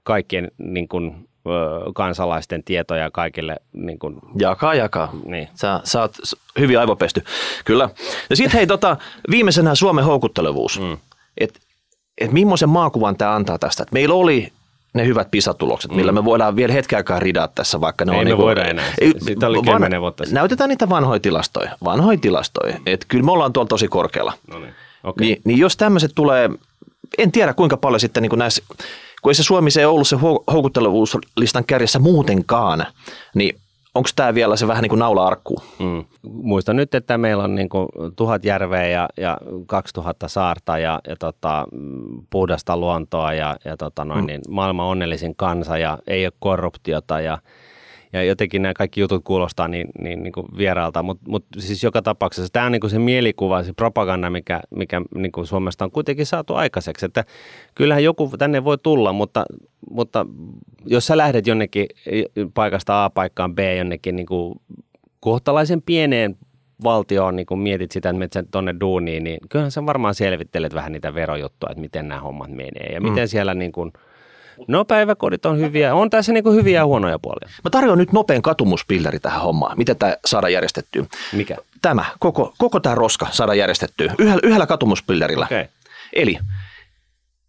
[0.04, 1.28] kaikkien niin kuin,
[1.96, 3.56] kansalaisten tietoja kaikille.
[3.74, 5.12] Niin kuin, jakaa, jakaa.
[5.26, 5.48] Niin.
[5.54, 6.16] Sä, sä oot
[6.60, 7.24] hyvin aivopesty.
[7.66, 7.90] Kyllä.
[8.30, 8.98] Ja sitten hei, tota,
[9.32, 10.80] viimeisenä Suomen houkuttelevuus.
[10.80, 10.98] Mm.
[11.38, 11.60] Että
[12.18, 13.84] et millaisen maakuvan tämä antaa tästä?
[13.84, 14.52] Et meillä oli
[14.96, 16.16] ne hyvät pisatulokset, millä mm.
[16.16, 18.20] me voidaan vielä hetken aikaa ridaa tässä, vaikka ne ei on...
[18.20, 18.86] Ei me niin voida enää.
[19.02, 20.36] Ei, Siitä oli van, vuotta sitten.
[20.36, 22.78] Näytetään niitä vanhoja tilastoja, vanhoja tilastoja.
[22.86, 24.34] Että kyllä me ollaan tuolla tosi korkealla.
[24.48, 24.74] No niin.
[25.04, 25.28] Okay.
[25.28, 26.50] Niin, niin jos tämmöiset tulee,
[27.18, 28.64] en tiedä kuinka paljon sitten niin kuin näissä,
[29.22, 30.18] kun ei se Suomi se ollut se
[30.52, 32.86] houkuttelevuuslistan kärjessä muutenkaan,
[33.36, 33.60] niin
[33.96, 35.56] onko tämä vielä se vähän niin kuin naula-arkku?
[35.80, 36.06] Mm.
[36.32, 41.16] Muistan nyt, että meillä on niin kuin tuhat järveä ja, ja 2000 saarta ja, ja
[41.16, 41.66] tota,
[42.30, 44.28] puhdasta luontoa ja, ja tota noin, mm.
[44.28, 47.38] niin maailman onnellisin kansa ja ei ole korruptiota ja
[48.16, 52.02] ja jotenkin nämä kaikki jutut kuulostaa niin, niin, niin kuin vieraalta, mutta mut siis joka
[52.02, 55.92] tapauksessa tämä on niin kuin se mielikuva, se propaganda, mikä, mikä niin kuin Suomesta on
[55.92, 57.26] kuitenkin saatu aikaiseksi, että
[57.76, 59.46] kyllähän joku tänne voi tulla, mutta,
[59.90, 60.26] mutta
[60.86, 61.86] jos sä lähdet jonnekin
[62.54, 64.56] paikasta A paikkaan B jonnekin niin kuin
[65.20, 66.38] kohtalaisen pieneen
[66.84, 70.92] valtioon, niin kun mietit sitä, että menet tuonne duuniin, niin kyllähän sä varmaan selvittelet vähän
[70.92, 72.90] niitä verojuttuja, että miten nämä hommat menee.
[72.94, 73.10] Ja mm.
[73.10, 73.92] miten siellä niin kuin–
[74.68, 75.96] No päiväkodit on hyviä.
[75.96, 77.50] On tässä niin hyviä ja huonoja puolia.
[77.64, 79.78] Mä tarjoan nyt nopean katumuspilleri tähän hommaan.
[79.78, 81.06] Miten tämä saada järjestettyä?
[81.34, 81.58] Mikä?
[81.82, 85.46] Tämä, koko, koko tämä roska saada järjestettyä yhdellä, yhdellä katumuspillerillä.
[85.46, 85.66] Okay.
[86.14, 86.38] Eli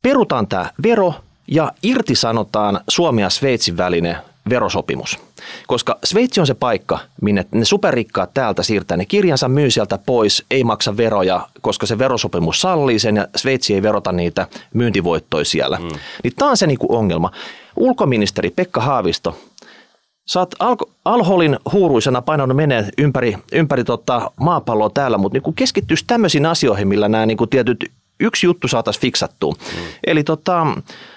[0.02, 1.14] perutaan tämä vero
[1.48, 4.16] ja irtisanotaan Suomi ja Sveitsin välinen
[4.48, 5.18] verosopimus.
[5.66, 10.44] Koska Sveitsi on se paikka, minne ne superrikkaat täältä siirtää ne kirjansa, myy sieltä pois,
[10.50, 15.78] ei maksa veroja, koska se verosopimus sallii sen ja Sveitsi ei verota niitä myyntivoittoja siellä.
[15.78, 15.88] Mm.
[16.24, 17.30] Niin tämä on se niinku ongelma.
[17.76, 19.36] Ulkoministeri Pekka Haavisto,
[20.28, 26.04] Sä oot Al- Alholin huuruisena painanut menee ympäri, ympäri tota maapalloa täällä, mutta niinku keskittyisi
[26.06, 29.52] tämmöisiin asioihin, millä nämä niinku tietyt yksi juttu saataisiin fiksattua.
[29.52, 29.82] Mm.
[30.06, 30.66] Eli tota,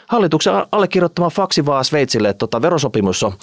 [0.08, 3.34] hallituksen allekirjoittama faksi vaan Sveitsille, että tota, verosopimus on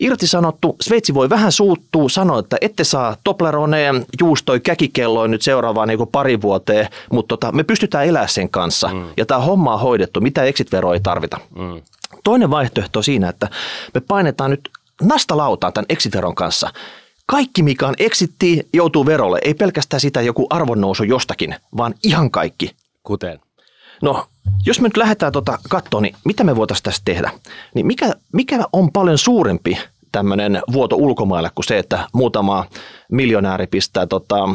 [0.00, 0.76] irtisanottu.
[0.80, 6.42] Sveitsi voi vähän suuttua, sanoa, että ette saa Tobleroneen juustoi käkikelloin nyt seuraavaan niin pari
[6.42, 8.88] vuoteen, mutta tota, me pystytään elämään sen kanssa.
[8.88, 9.04] Mm.
[9.16, 11.40] Ja tämä homma on hoidettu, mitä exit-veroa ei tarvita.
[11.56, 11.82] Mm.
[12.24, 13.48] Toinen vaihtoehto on siinä, että
[13.94, 14.70] me painetaan nyt
[15.02, 16.70] nastalautaan tämän exit-veron kanssa.
[17.26, 19.38] Kaikki, mikä on exitti, joutuu verolle.
[19.44, 22.70] Ei pelkästään sitä joku arvonnousu jostakin, vaan ihan kaikki.
[23.10, 23.40] Kuten?
[24.02, 24.26] No,
[24.66, 27.30] jos me nyt lähdetään tuota katsoa, niin mitä me voitaisiin tästä tehdä?
[27.74, 29.78] Niin mikä, mikä on paljon suurempi
[30.12, 32.66] tämmöinen vuoto ulkomaille kuin se, että muutama
[33.12, 34.48] miljonääri pistää tota,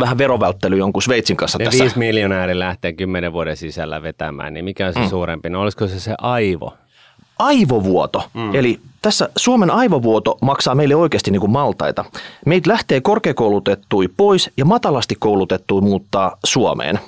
[0.00, 1.84] vähän verovälttely jonkun Sveitsin kanssa ne tässä.
[1.84, 5.08] viisi miljonääri lähtee kymmenen vuoden sisällä vetämään, niin mikä on se mm.
[5.08, 5.50] suurempi?
[5.50, 6.74] No olisiko se se aivo?
[7.38, 8.24] Aivovuoto.
[8.34, 8.54] Mm.
[8.54, 12.04] Eli tässä Suomen aivovuoto maksaa meille oikeasti niin kuin maltaita.
[12.46, 17.00] Meitä lähtee korkeakoulutettui pois ja matalasti koulutettui muuttaa Suomeen.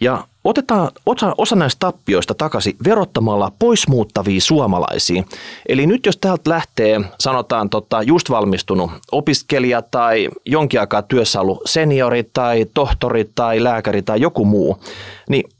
[0.00, 5.22] Ja otetaan osa, osa näistä tappioista takaisin verottamalla poismuuttavia suomalaisia.
[5.68, 11.62] Eli nyt jos täältä lähtee, sanotaan tota, just valmistunut opiskelija tai jonkin aikaa työssä ollut
[11.64, 14.80] seniori tai tohtori tai lääkäri tai joku muu,
[15.28, 15.50] niin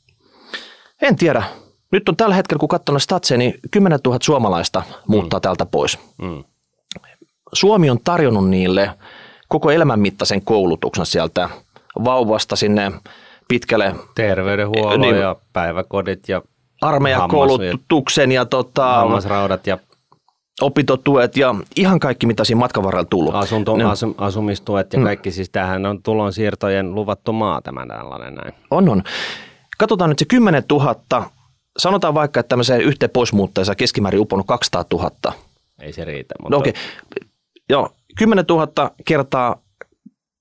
[1.02, 1.42] en tiedä.
[1.92, 5.42] Nyt on tällä hetkellä, kun katsoo statseja, niin 10 000 suomalaista muuttaa mm.
[5.42, 5.98] täältä pois.
[6.22, 6.44] Mm.
[7.52, 8.90] Suomi on tarjonnut niille
[9.48, 11.48] koko elämänmittaisen koulutuksen sieltä
[12.04, 12.92] vauvasta sinne
[13.48, 13.94] pitkälle.
[14.14, 16.42] Terveydenhuollon niin, ja päiväkodit ja
[16.80, 19.78] armeijakoulutuksen ja, tota, hammasraudat ja
[20.60, 23.34] opintotuet ja ihan kaikki, mitä siinä matkan varrella tullut.
[23.34, 23.90] Asunto, no.
[23.90, 25.04] asum, asumistuet ja mm.
[25.04, 28.54] kaikki, siis tämähän on tulonsiirtojen luvattu maa tämä tällainen näin.
[28.70, 29.02] On, on.
[29.78, 31.30] Katsotaan nyt se 10 000,
[31.78, 35.32] sanotaan vaikka, että tämmöiseen yhteen poismuuttajansa keskimäärin uponnut 200 000.
[35.80, 36.34] Ei se riitä.
[36.42, 36.50] Mutta...
[36.50, 36.72] No, okay.
[37.70, 39.56] Joo, 10 000 kertaa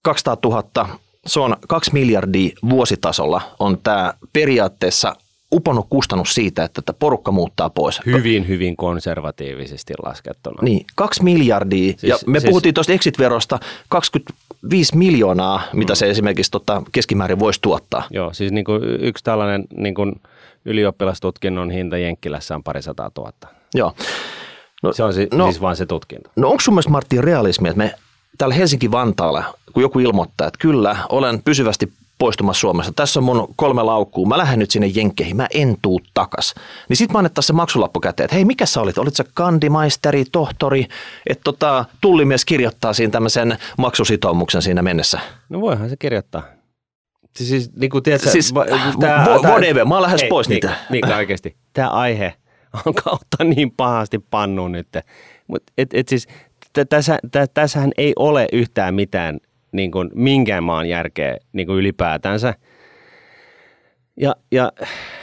[0.03, 5.15] 200 000 se on kaksi miljardia vuositasolla on tämä periaatteessa
[5.53, 8.01] uponnut kustannus siitä, että tätä porukka muuttaa pois.
[8.05, 10.61] Hyvin, hyvin konservatiivisesti laskettuna.
[10.61, 11.93] Niin, kaksi miljardia.
[11.97, 13.59] Siis, ja me siis, puhuttiin tuosta exit-verosta
[13.89, 15.95] 25 miljoonaa, mitä mm.
[15.95, 18.03] se esimerkiksi tota keskimäärin voisi tuottaa.
[18.09, 20.21] Joo, siis niin kuin yksi tällainen niin kuin
[20.65, 23.47] ylioppilastutkinnon hinta Jenkkilässä on parisataa tuhatta.
[23.73, 23.93] Joo.
[24.83, 26.29] No, se on si- no, siis vain se tutkinto.
[26.35, 27.95] No onko sun mielestä Martti realismi, että me
[28.37, 29.43] täällä Helsinki-Vantaalla,
[29.73, 32.93] kun joku ilmoittaa, että kyllä, olen pysyvästi poistumassa Suomesta.
[32.95, 34.25] Tässä on mun kolme laukkuu.
[34.25, 35.35] Mä lähden nyt sinne Jenkkeihin.
[35.35, 36.55] Mä en tuu takas.
[36.89, 38.97] Niin sit mä annettaisiin se maksulappu käteen, että hei, mikä sä olit?
[38.97, 40.87] Olit sä kandimaisteri, tohtori?
[41.29, 45.19] Että tota, tullimies kirjoittaa siinä tämmöisen maksusitoumuksen siinä mennessä.
[45.49, 46.43] No voihan se kirjoittaa.
[47.35, 48.53] Siis, siis niin kuin tiedätkö, siis,
[48.99, 50.67] tää, whatever, mä oon lähes pois niitä.
[50.89, 51.55] Niin, niin oikeasti.
[51.73, 52.33] Tämä aihe
[52.85, 54.87] on kautta niin pahasti pannu nyt.
[55.47, 56.27] Mutta et, et siis
[56.89, 57.19] tässä,
[57.53, 59.37] tässähän ei ole yhtään mitään
[59.71, 62.53] niin kuin minkään maan järkeä niin kuin ylipäätänsä.
[64.17, 64.71] Ja, ja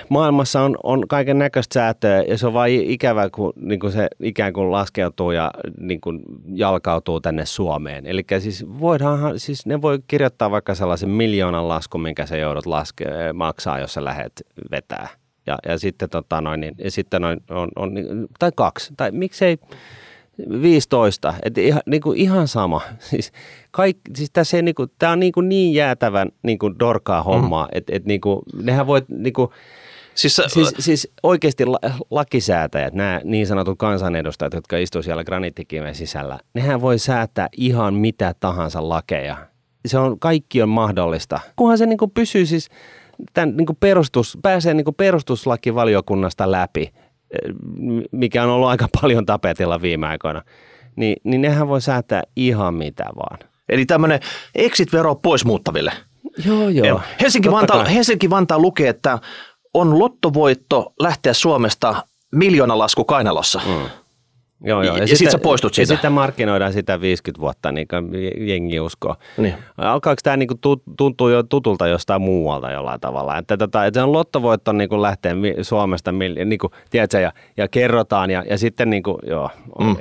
[0.09, 4.09] maailmassa on, on kaiken näköistä säätöä ja se on vain ikävä, kun niin kuin se
[4.23, 8.07] ikään kuin laskeutuu ja niin kuin jalkautuu tänne Suomeen.
[8.07, 13.05] Eli siis voidaanhan, siis ne voi kirjoittaa vaikka sellaisen miljoonan laskun, minkä sä joudut laske,
[13.35, 14.33] maksaa, jos sä lähdet
[14.71, 15.09] vetää.
[15.47, 17.93] Ja, ja sitten, tota noin, niin, ja sitten noin, on, on,
[18.39, 19.59] tai kaksi, tai miksei,
[20.63, 22.81] 15, että ihan, niin kuin ihan sama.
[23.11, 23.33] Siis,
[23.71, 27.23] kaik, siis tässä ei, niin kuin, tämä on niin, kuin niin jäätävän niin kuin dorkaa
[27.23, 27.71] hommaa, mm.
[27.73, 29.49] että et, niin kuin, nehän voi niin kuin,
[30.15, 31.79] Siis, siis, siis oikeasti la,
[32.11, 38.35] lakisäätäjät, nämä niin sanotut kansanedustajat, jotka istuvat siellä graniittikiven sisällä, nehän voi säätää ihan mitä
[38.41, 39.37] tahansa lakeja.
[39.87, 41.41] Se on, kaikki on mahdollista.
[41.57, 42.69] Kunhan se niin kuin pysyy siis,
[43.33, 46.93] tämän niin kuin perustus, pääsee niin kuin perustuslakivaliokunnasta läpi
[48.13, 50.43] mikä on ollut aika paljon tapetilla viime aikoina,
[50.97, 53.39] niin, niin nehän voi säätää ihan mitä vaan.
[53.69, 54.21] Eli tämmöinen
[54.55, 55.93] exit-vero pois muuttaville.
[56.47, 57.01] Joo, joo.
[57.21, 59.19] Helsinki Vantaa, Helsinki Vantaa lukee, että
[59.75, 63.61] on lottovoitto lähteä Suomesta miljoonalasku kainalossa.
[63.67, 64.02] Mm.
[64.65, 64.97] Joo, joo.
[64.97, 65.93] Ja, ja sitten sit sä poistut siitä.
[65.93, 68.11] Ja sitten markkinoidaan sitä 50 vuotta, niin kuin
[68.49, 69.17] jengi uskoo.
[69.37, 69.55] Niin.
[69.77, 70.49] Alkaako tämä niin
[70.97, 73.39] tuntua jo tutulta jostain muualta jollain tavalla?
[73.39, 77.69] Että, tota, että se on lottovoitto niin kuin lähtee Suomesta, niin kuin, tiedätkö, ja, ja
[77.69, 79.97] kerrotaan ja, ja sitten niin kuin, joo, mm.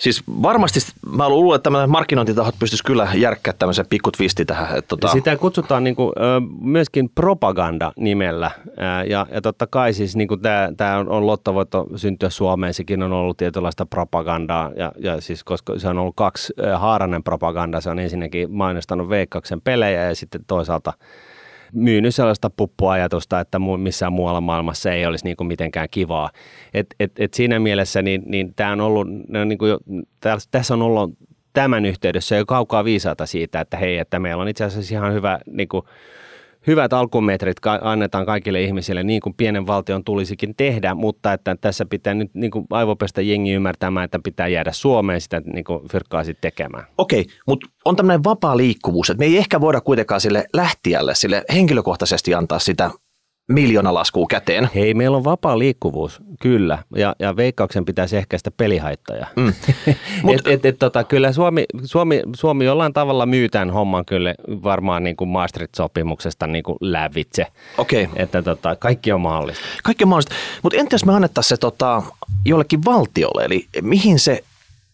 [0.00, 0.80] Siis varmasti
[1.12, 4.78] mä luulen, että tämmöinen markkinointitahot pystyisi kyllä järkkää tämmöisen pikkutvisti tähän.
[4.78, 5.08] Että tota...
[5.08, 6.12] Sitä kutsutaan niin kuin,
[6.60, 8.50] myöskin propaganda-nimellä
[9.10, 10.40] ja, ja totta kai siis niin kuin
[10.76, 15.78] tämä, on, on lottovoitto syntyä Suomeen, sekin on ollut tietynlaista propagandaa ja, ja siis koska
[15.78, 20.92] se on ollut kaksi haaranen propaganda, se on ensinnäkin mainostanut Veikkauksen pelejä ja sitten toisaalta–
[21.72, 26.30] myynyt sellaista puppuajatusta, että missään muualla maailmassa ei olisi niin kuin mitenkään kivaa.
[26.74, 29.08] Et, et, et siinä mielessä niin, niin tämä on ollut,
[29.44, 29.78] niin kuin jo,
[30.50, 31.18] tässä on ollut
[31.52, 35.38] tämän yhteydessä jo kaukaa viisaata siitä, että hei, että meillä on itse asiassa ihan hyvä
[35.46, 35.82] niin kuin,
[36.66, 42.14] hyvät alkumetrit annetaan kaikille ihmisille niin kuin pienen valtion tulisikin tehdä, mutta että tässä pitää
[42.14, 46.50] nyt niin kuin aivopestä jengi ymmärtämään, että pitää jäädä Suomeen sitä niin kuin fyrkkaa sitten
[46.50, 46.86] tekemään.
[46.98, 51.44] Okei, mutta on tämmöinen vapaa liikkuvuus, että me ei ehkä voida kuitenkaan sille lähtijälle, sille
[51.52, 52.90] henkilökohtaisesti antaa sitä
[53.50, 54.70] miljoonalaskua käteen.
[54.74, 59.26] Hei, meillä on vapaa liikkuvuus, kyllä, ja, ja veikkauksen pitäisi ehkäistä pelihaittoja.
[59.36, 59.52] Mm.
[60.22, 64.34] Mut, et, et, et, tota, kyllä Suomi, Suomi, Suomi jollain tavalla myy tämän homman kyllä
[64.48, 67.46] varmaan niin kuin Maastricht-sopimuksesta niin kuin lävitse.
[67.78, 68.04] Okei.
[68.04, 68.22] Okay.
[68.22, 69.64] Että tota, kaikki on mahdollista.
[69.84, 72.02] Kaikki on mahdollista, mutta entäs me annettaisiin se tota,
[72.44, 74.44] jollekin valtiolle, eli mihin se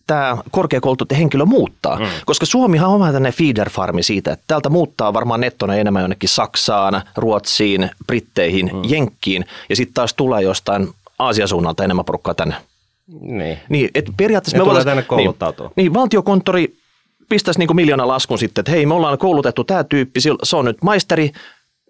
[0.07, 1.99] tämä korkeakoulutettu henkilö muuttaa.
[1.99, 2.07] Mm.
[2.27, 6.29] Koska Suomihan on vähän tämmöinen feeder farmi siitä, että täältä muuttaa varmaan nettona enemmän jonnekin
[6.29, 8.83] Saksaan, Ruotsiin, Britteihin, mm.
[8.85, 10.89] Jenkkiin ja sitten taas tulee jostain
[11.19, 12.55] Aasian suunnalta enemmän porukkaa tänne.
[13.21, 13.59] Niin.
[13.69, 15.67] Niin, että periaatteessa Ne me tulee tänne kouluttautua.
[15.67, 16.77] Niin, niin valtiokonttori
[17.29, 20.83] pistäisi niin miljoona laskun sitten, että hei me ollaan koulutettu tämä tyyppi, se on nyt
[20.83, 21.33] maisteri,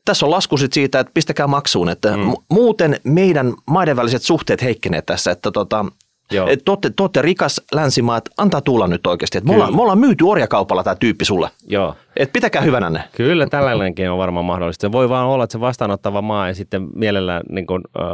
[0.05, 2.33] tässä on lasku sit siitä, että pistäkää maksuun, että mm.
[2.49, 5.85] muuten meidän maiden väliset suhteet heikkenee tässä, että tota,
[6.31, 6.49] Joo.
[6.49, 9.57] et te, ootte, te ootte rikas länsimaa, että antaa tulla nyt oikeasti, me Kyllä.
[9.57, 11.95] ollaan, me ollaan myyty orjakaupalla tämä tyyppi sulle, Joo.
[12.17, 13.05] että pitäkää hyvänänne.
[13.17, 14.81] Kyllä tällainenkin on varmaan mahdollista.
[14.81, 18.07] Se voi vaan olla, että se vastaanottava maa ja sitten mielellään niin kuin, äh,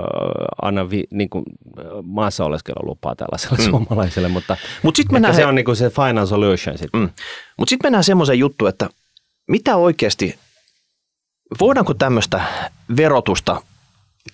[0.62, 1.44] anna vi, niin kuin,
[1.78, 3.70] äh, maassa oleskelulupaa tällaiselle mm.
[3.70, 7.00] suomalaiselle, mutta Mut sit mennään se he- on niin kuin se final solution sitten.
[7.00, 7.10] Mm.
[7.56, 8.88] Mutta sitten mennään semmoiseen juttuun, että
[9.48, 10.38] mitä oikeasti,
[11.60, 12.40] voidaanko tämmöistä
[12.96, 13.62] verotusta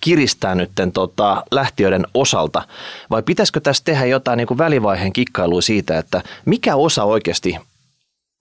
[0.01, 2.61] kiristää nyt tota, lähtiöiden osalta,
[3.09, 7.57] vai pitäisikö tässä tehdä jotain niin kuin välivaiheen kikkailua siitä, että mikä osa oikeasti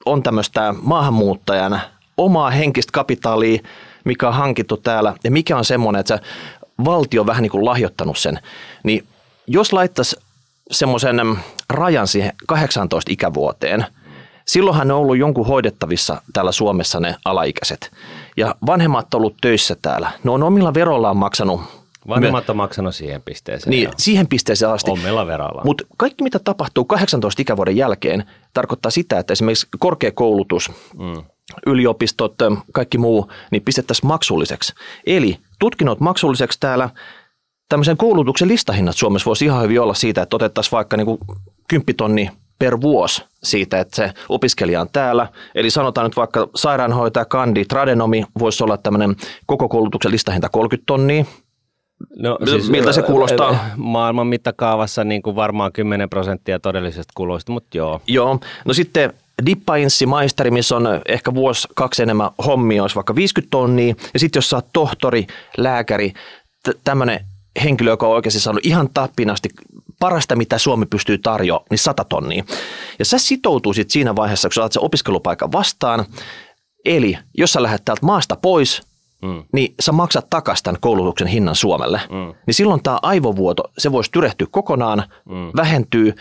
[0.05, 1.81] on tämmöistä maahanmuuttajan
[2.17, 3.63] omaa henkistä kapitaalia,
[4.05, 6.23] mikä on hankittu täällä, ja mikä on semmoinen, että se
[6.85, 8.39] valtio on vähän niin kuin lahjoittanut sen,
[8.85, 9.07] niin
[9.47, 10.17] jos laittaisi
[10.71, 11.37] semmoisen mm,
[11.71, 13.87] rajan siihen 18 ikävuoteen,
[14.47, 17.91] silloinhan ne on ollut jonkun hoidettavissa täällä Suomessa ne alaikäiset.
[18.39, 20.11] Ja vanhemmat on ollut töissä täällä.
[20.25, 21.61] Ne on omilla verollaan maksanut
[22.09, 23.71] Vanhemmat on maksanut siihen pisteeseen.
[23.71, 23.93] niin, joo.
[23.97, 24.91] siihen pisteeseen asti.
[24.91, 25.63] Omilla veroilla.
[25.65, 28.25] Mutta kaikki, mitä tapahtuu 18 ikävuoden jälkeen,
[28.55, 31.23] tarkoittaa sitä, että esimerkiksi korkeakoulutus, mm.
[31.67, 32.35] yliopistot,
[32.73, 34.73] kaikki muu, niin pistettäisiin maksulliseksi.
[35.07, 36.91] Eli tutkinnot maksulliseksi täällä,
[37.69, 41.19] tämmöisen koulutuksen listahinnat Suomessa voisi ihan hyvin olla siitä, että otettaisiin vaikka niin kuin
[41.69, 45.29] 10 tonni per vuosi siitä, että se opiskelija on täällä.
[45.55, 51.25] Eli sanotaan nyt vaikka sairaanhoitaja, kandi, tradenomi voisi olla tämmöinen koko koulutuksen listahinta 30 tonnia.
[52.17, 53.59] No, miltä se kuulostaa?
[53.77, 58.01] Maailman mittakaavassa niin kuin varmaan 10 prosenttia todellisesta kuluista, mutta joo.
[58.07, 59.13] Joo, no sitten
[59.47, 63.95] dippainssi, maisteri, missä on ehkä vuosi, kaksi enemmän hommia, olisi vaikka 50 tonnia.
[64.15, 66.13] Ja sitten jos sä oot tohtori, lääkäri,
[66.63, 67.21] t- tämmöinen
[67.65, 69.49] henkilö, joka on oikeasti saanut ihan tappinasti
[69.99, 72.45] parasta, mitä Suomi pystyy tarjoamaan, niin 100 tonnia.
[72.99, 76.05] Ja sä sitoutuisit siinä vaiheessa, kun sä oot se opiskelupaikan vastaan,
[76.85, 78.83] eli jos sä lähdet täältä maasta pois,
[79.23, 79.45] mm.
[79.53, 82.01] niin sä maksat takaisin tämän koulutuksen hinnan Suomelle.
[82.11, 82.35] Mm.
[82.47, 85.51] Niin silloin tämä aivovuoto, se voisi tyrehtyä kokonaan, mm.
[85.57, 86.15] vähentyy,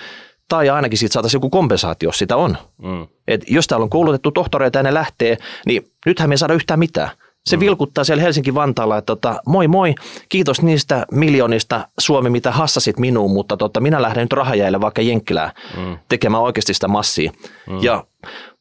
[0.50, 2.58] tai ainakin siitä saataisiin joku kompensaatio, jos sitä on.
[2.78, 3.08] Mm.
[3.28, 6.80] Et jos täällä on koulutettu tohtoreita ja ne lähtee, niin nythän me ei saada yhtään
[6.80, 7.10] mitään.
[7.48, 7.60] Se mm.
[7.60, 9.96] vilkuttaa siellä Helsinki-Vantaalla, että tota, moi moi,
[10.30, 15.52] kiitos niistä miljoonista Suomi, mitä hassasit minuun, mutta tota, minä lähden nyt rahajäille vaikka Jenkkilään
[15.78, 15.98] mm.
[16.10, 17.32] tekemään oikeasti sitä massia.
[17.70, 17.84] Mm.
[17.84, 18.04] Ja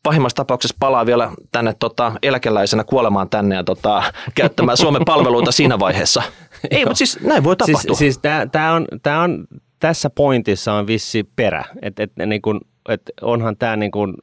[0.03, 4.03] pahimmassa tapauksessa palaa vielä tänne tota, eläkeläisenä kuolemaan tänne ja tota,
[4.35, 6.23] käyttämään Suomen palveluita siinä vaiheessa.
[6.71, 7.81] Ei, mutta siis näin voi tapahtua.
[7.81, 9.47] Siis, siis tää, tää on, tää on,
[9.79, 11.65] tässä pointissa on vissi perä.
[11.83, 14.15] Et, et, niin kun, et onhan tämä niin kun,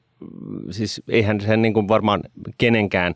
[0.72, 2.22] siis eihän se niin kun varmaan
[2.58, 3.14] kenenkään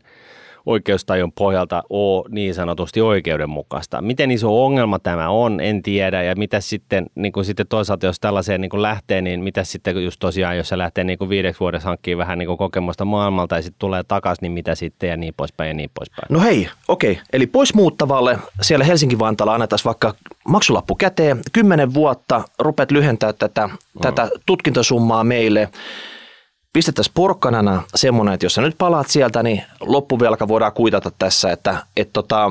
[0.68, 4.02] oikeustajun pohjalta ole niin sanotusti oikeudenmukaista.
[4.02, 6.22] Miten iso ongelma tämä on, en tiedä.
[6.22, 10.04] Ja mitä sitten, niin kuin sitten toisaalta, jos tällaiseen niin kuin lähtee, niin mitä sitten
[10.04, 13.56] just tosiaan, jos se lähtee niin kuin viideksi vuodessa hankkii vähän niin kuin kokemusta maailmalta
[13.56, 16.26] ja sitten tulee takaisin, niin mitä sitten ja niin poispäin ja niin poispäin.
[16.30, 17.20] No hei, okei.
[17.32, 20.14] Eli pois muuttavalle siellä Helsinki-Vantaalla annetaan vaikka
[20.48, 23.76] maksulappu käteen, kymmenen vuotta rupeat lyhentää tätä, mm.
[24.00, 25.68] tätä tutkintosummaa meille.
[26.78, 31.82] Pistettäisiin porkkanana semmoinen, että jos sä nyt palaat sieltä, niin loppuvelka voidaan kuitata tässä, että
[31.96, 32.50] et tota,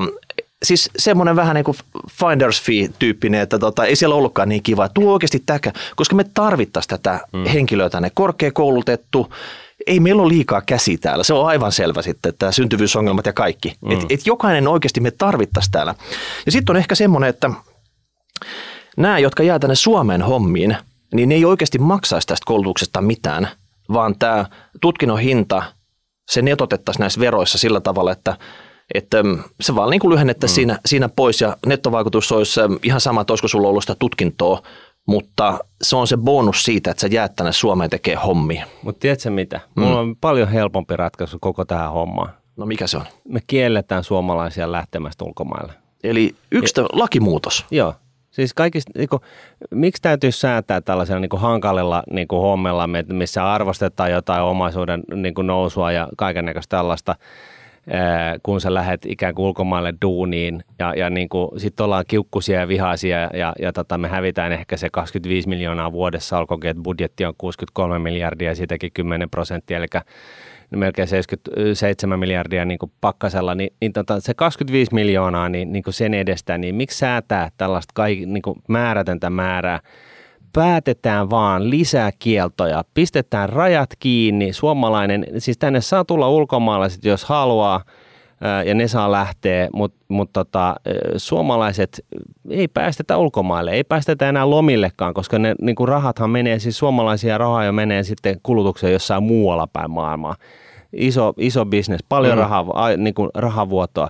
[0.62, 1.76] siis semmoinen vähän niin kuin
[2.10, 4.88] finder's fee-tyyppinen, että tota, ei siellä ollutkaan niin kiva.
[4.88, 7.44] Tuo oikeasti täkä, koska me tarvittaisiin tätä mm.
[7.44, 9.32] henkilöä tänne korkeakoulutettu,
[9.86, 11.24] ei meillä ole liikaa käsi täällä.
[11.24, 13.74] Se on aivan selvä sitten, että syntyvyysongelmat ja kaikki.
[13.80, 13.90] Mm.
[13.90, 15.94] Et, et jokainen oikeasti me tarvittaisiin täällä.
[16.46, 17.50] Ja sitten on ehkä semmoinen, että
[18.96, 20.76] nämä, jotka jää tänne Suomeen hommiin,
[21.14, 23.48] niin ne ei oikeasti maksaisi tästä koulutuksesta mitään,
[23.92, 24.46] vaan tämä
[24.80, 25.62] tutkinnon hinta,
[26.30, 28.36] se netotettaisiin näissä veroissa sillä tavalla, että
[28.94, 30.70] että mm, se vaan niin lyhennettäisiin mm.
[30.70, 34.62] siinä, siinä pois ja nettovaikutus olisi mm, ihan sama, että olisiko sulla ollut sitä tutkintoa,
[35.06, 38.66] mutta se on se bonus siitä, että sä jäät tänne Suomeen tekee hommia.
[38.82, 39.60] Mutta tiedätkö mitä?
[39.74, 39.98] Mulla mm.
[39.98, 42.30] on paljon helpompi ratkaisu koko tähän hommaan.
[42.56, 43.04] No mikä se on?
[43.28, 45.72] Me kielletään suomalaisia lähtemästä ulkomaille.
[46.04, 47.64] Eli yksi lakimuutos.
[47.70, 47.94] Joo.
[48.38, 49.22] Siis kaikista, niin kuin,
[49.70, 55.34] miksi täytyy säätää tällaisella niin kuin hankalilla niin kuin hommella, missä arvostetaan jotain omaisuuden niin
[55.34, 57.14] kuin nousua ja kaikenlaista tällaista,
[58.42, 63.18] kun sä lähdet ikään kuin ulkomaille duuniin ja, ja niin sitten ollaan kiukkusia ja vihaisia
[63.18, 67.98] ja, ja, tota, me hävitään ehkä se 25 miljoonaa vuodessa, olkoonkin, että budjetti on 63
[67.98, 69.86] miljardia ja siitäkin 10 prosenttia, eli
[70.70, 75.94] melkein 77 miljardia niin kuin pakkasella, niin, niin tota, se 25 miljoonaa niin, niin kuin
[75.94, 79.80] sen edestä, niin miksi säätää tällaista kaik, niin kuin määrätöntä määrää?
[80.52, 87.84] Päätetään vaan lisää kieltoja, pistetään rajat kiinni, suomalainen, siis tänne saa tulla ulkomaalaiset, jos haluaa,
[88.66, 90.76] ja ne saa lähteä, mutta mut tota,
[91.16, 92.04] suomalaiset
[92.50, 97.38] ei päästetä ulkomaille, ei päästetä enää lomillekaan, koska ne niin kuin rahathan menee, siis suomalaisia
[97.38, 100.36] rahoja menee sitten kulutukseen jossain muualla päin maailmaa.
[100.92, 102.40] Iso, iso bisnes, paljon mm.
[102.40, 104.08] rahaa, niin kuin rahavuotoa.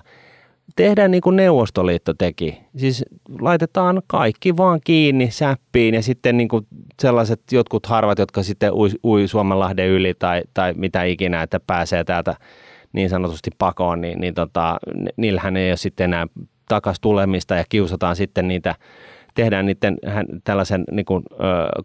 [0.75, 2.57] Tehdään niin kuin Neuvostoliitto teki.
[2.77, 3.05] Siis
[3.39, 6.67] laitetaan kaikki vaan kiinni säppiin ja sitten niin kuin
[7.01, 12.03] sellaiset jotkut harvat, jotka sitten ui, ui Suomenlahden yli tai, tai mitä ikinä, että pääsee
[12.03, 12.35] täältä
[12.93, 14.77] niin sanotusti pakoon, niin, niin tota,
[15.17, 16.27] niillähän ei ole sitten enää
[16.69, 18.75] takas tulemista ja kiusataan sitten niitä,
[19.35, 19.97] tehdään niiden
[20.43, 21.35] tällaisen niin kuin, ö,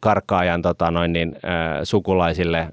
[0.01, 2.69] karkkaajan tota, noin niin, ö, sukulaisille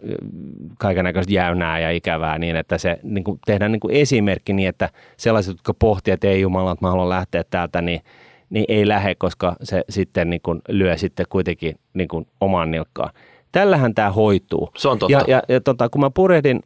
[0.79, 4.89] kaikenlaista jäynää ja ikävää niin, että se niin kuin, tehdään niin kuin esimerkki niin, että
[5.17, 8.01] sellaiset, jotka pohtivat, että ei jumala, että mä haluan lähteä täältä, niin,
[8.49, 13.13] niin ei lähde, koska se sitten niin kuin, lyö sitten kuitenkin niin kuin, omaan nilkkaan.
[13.51, 14.69] Tällähän tämä hoituu.
[14.77, 15.11] Se on totta.
[15.17, 16.59] Ja, ja, ja tota, kun mä purehdin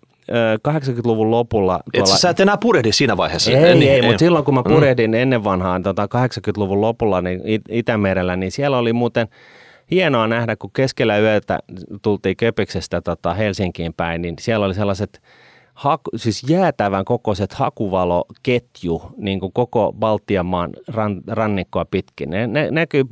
[0.68, 1.80] 80-luvun lopulla...
[1.94, 3.52] Et sä et enää purehdi siinä vaiheessa?
[3.52, 4.74] Ei, ei, ei mutta silloin kun mä mm.
[4.74, 5.16] purehdin mm.
[5.16, 9.28] ennen vanhaan tota 80-luvun lopulla niin Itämerellä, niin siellä oli muuten
[9.92, 11.60] hienoa nähdä, kun keskellä yötä
[12.02, 15.22] tultiin Köpiksestä tota Helsinkiin päin, niin siellä oli sellaiset
[15.74, 22.30] haku, siis jäätävän kokoiset hakuvaloketju niin kuin koko Baltian maan ran, rannikkoa pitkin.
[22.30, 23.04] Ne, ne näkyy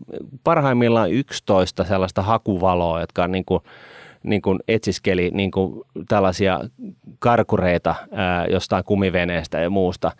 [0.44, 3.64] parhaimmillaan 11 sellaista hakuvaloa, jotka on niin kuin
[4.24, 6.60] niin kuin etsiskeli niin kuin tällaisia
[7.20, 10.12] karkureita ää, jostain kumiveneestä ja muusta.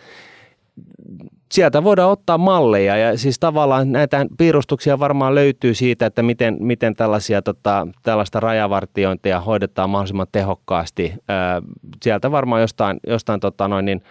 [1.52, 6.96] Sieltä voidaan ottaa malleja ja siis tavallaan näitä piirustuksia varmaan löytyy siitä, että miten, miten
[6.96, 11.14] tällaisia, tota, tällaista rajavartiointia hoidetaan mahdollisimman tehokkaasti.
[11.28, 11.62] Ää,
[12.04, 14.04] sieltä varmaan jostain, jostain tota noin niin,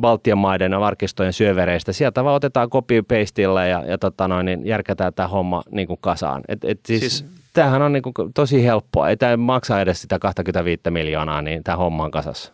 [0.00, 1.92] Baltian maiden arkistojen syövereistä.
[1.92, 5.98] Sieltä vaan otetaan copy pastilla ja, ja tota noin, niin järkätään tämä homma niin kuin
[6.00, 6.42] kasaan.
[6.48, 9.08] Et, et siis, siis tämähän on niin kuin tosi helppoa.
[9.08, 12.52] Ei tämä maksa edes sitä 25 miljoonaa, niin tämä homma on kasassa.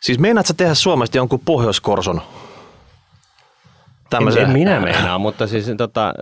[0.00, 2.22] Siis meinaatko tehdä Suomesta jonkun Pohjoiskorson?
[4.20, 6.14] En, en minä meinaa, mutta siis tota,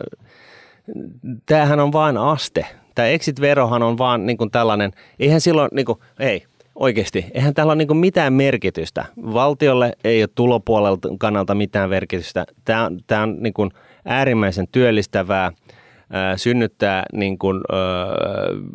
[1.46, 2.66] tämähän on vain aste.
[2.94, 7.72] Tämä exit-verohan on vaan niin kuin tällainen, eihän silloin, niin kuin, ei, oikeasti, eihän tällä
[7.72, 9.04] ole niin mitään merkitystä.
[9.16, 12.46] Valtiolle ei ole tulopuolelta kannalta mitään merkitystä.
[12.64, 13.70] Tämä, tämä on niin kuin
[14.04, 15.52] äärimmäisen työllistävää–
[16.36, 17.60] synnyttää niin kuin,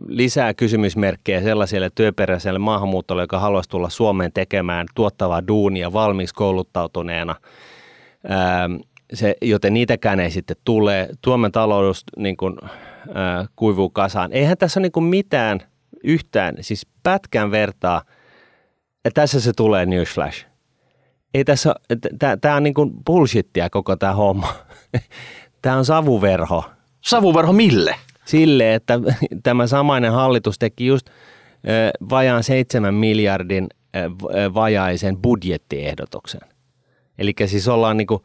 [0.07, 7.35] lisää kysymysmerkkejä sellaiselle työperäiselle maahanmuutolle, joka haluaisi tulla Suomeen tekemään tuottavaa duunia valmiiksi kouluttautuneena.
[9.13, 11.09] Se, joten niitäkään ei sitten tule.
[11.25, 12.57] Suomen talous niin kuin,
[13.55, 14.33] kuivuu kasaan.
[14.33, 15.59] Eihän tässä ole niin kuin mitään
[16.03, 18.01] yhtään, siis pätkän vertaa,
[19.05, 20.45] ja tässä se tulee newsflash.
[21.33, 21.75] Ei tässä,
[22.41, 24.53] tämä on niin kuin bullshittia koko tämä homma.
[25.61, 26.63] Tämä on savuverho
[27.01, 27.95] Savuverho mille?
[28.25, 28.99] Sille, että
[29.43, 31.09] tämä samainen hallitus teki just
[32.09, 33.67] vajaan 7 miljardin
[34.53, 36.41] vajaisen budjettiehdotuksen.
[37.17, 38.23] Eli siis ollaan niin kuin,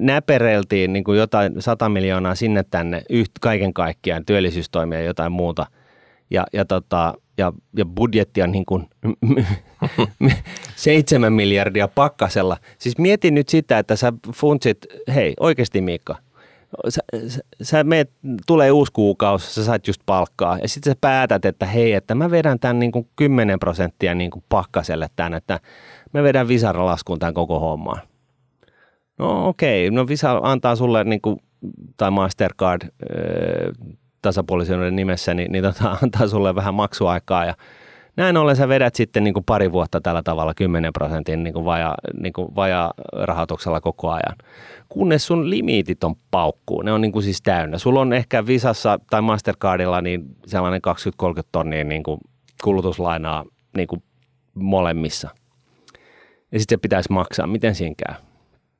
[0.00, 5.66] näpereltiin niin kuin jotain 100 miljoonaa sinne tänne yht, kaiken kaikkiaan, työllisyystoimia ja jotain muuta.
[6.30, 8.86] Ja, ja, tota, ja, ja budjetti on niin kuin
[10.76, 12.56] 7 miljardia pakkasella.
[12.78, 14.78] Siis mietin nyt sitä, että sä funtsit,
[15.14, 16.16] hei oikeasti Miikka–
[16.88, 18.10] sä, sä, sä meet,
[18.46, 22.30] tulee uusi kuukausi, sä saat just palkkaa ja sitten sä päätät, että hei, että mä
[22.30, 25.60] vedän tämän niin kuin 10 prosenttia niin kuin pakkaselle tämän, että
[26.12, 28.00] mä vedän visaralaskuun tämän koko hommaan.
[29.18, 29.96] No okei, okay.
[29.96, 31.36] no Visa antaa sulle niin kuin,
[31.96, 32.90] tai Mastercard äh,
[34.22, 37.54] tasapuolisuuden nimessä, niin, niin tota, antaa sulle vähän maksuaikaa ja
[38.16, 41.64] näin ollen sä vedät sitten niin kuin pari vuotta tällä tavalla 10 prosentin niin kuin
[41.64, 44.36] vaja, niin kuin vaja rahoituksella koko ajan.
[44.88, 47.78] Kunnes sun limiitit on paukkuu, ne on niin kuin siis täynnä.
[47.78, 50.80] Sulla on ehkä Visassa tai Mastercardilla niin sellainen
[51.38, 52.20] 20-30 tonnia niin kuin
[52.64, 53.44] kulutuslainaa
[53.76, 54.02] niin kuin
[54.54, 55.28] molemmissa.
[56.52, 57.46] Ja sitten se pitäisi maksaa.
[57.46, 58.14] Miten siinä käy?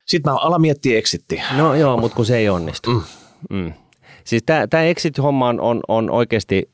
[0.05, 1.41] Sitten mä alan miettiä exitti.
[1.57, 2.89] No joo, mutta kun se ei onnistu.
[2.89, 3.03] Mm.
[3.49, 3.73] Mm.
[4.23, 6.69] Siis tämä exit-homma on, on, on oikeasti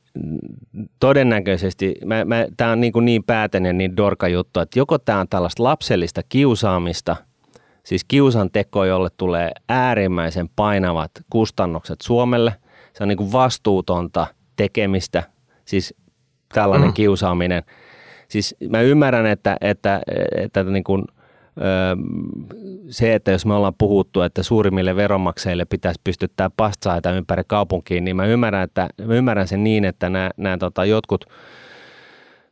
[1.00, 1.96] todennäköisesti,
[2.58, 6.22] tämä on niin, kuin niin päätäinen niin dorka juttu, että joko tämä on tällaista lapsellista
[6.30, 7.16] kiusaamista,
[7.84, 12.54] siis kiusan teko, jolle tulee äärimmäisen painavat kustannukset Suomelle.
[12.94, 15.24] Se on niin kuin vastuutonta tekemistä,
[15.66, 15.94] siis
[16.54, 16.94] tällainen mm.
[16.94, 17.64] kiusaaminen.
[18.28, 20.02] Siis mä ymmärrän, että, että,
[20.38, 21.06] että niin kuin–
[22.90, 28.16] se, että jos me ollaan puhuttu, että suurimmille veronmaksajille pitäisi pystyttää pastsaita ympäri kaupunkiin, niin
[28.16, 31.26] mä ymmärrän, että, mä ymmärrän sen niin, että nämä, nämä tota, jotkut,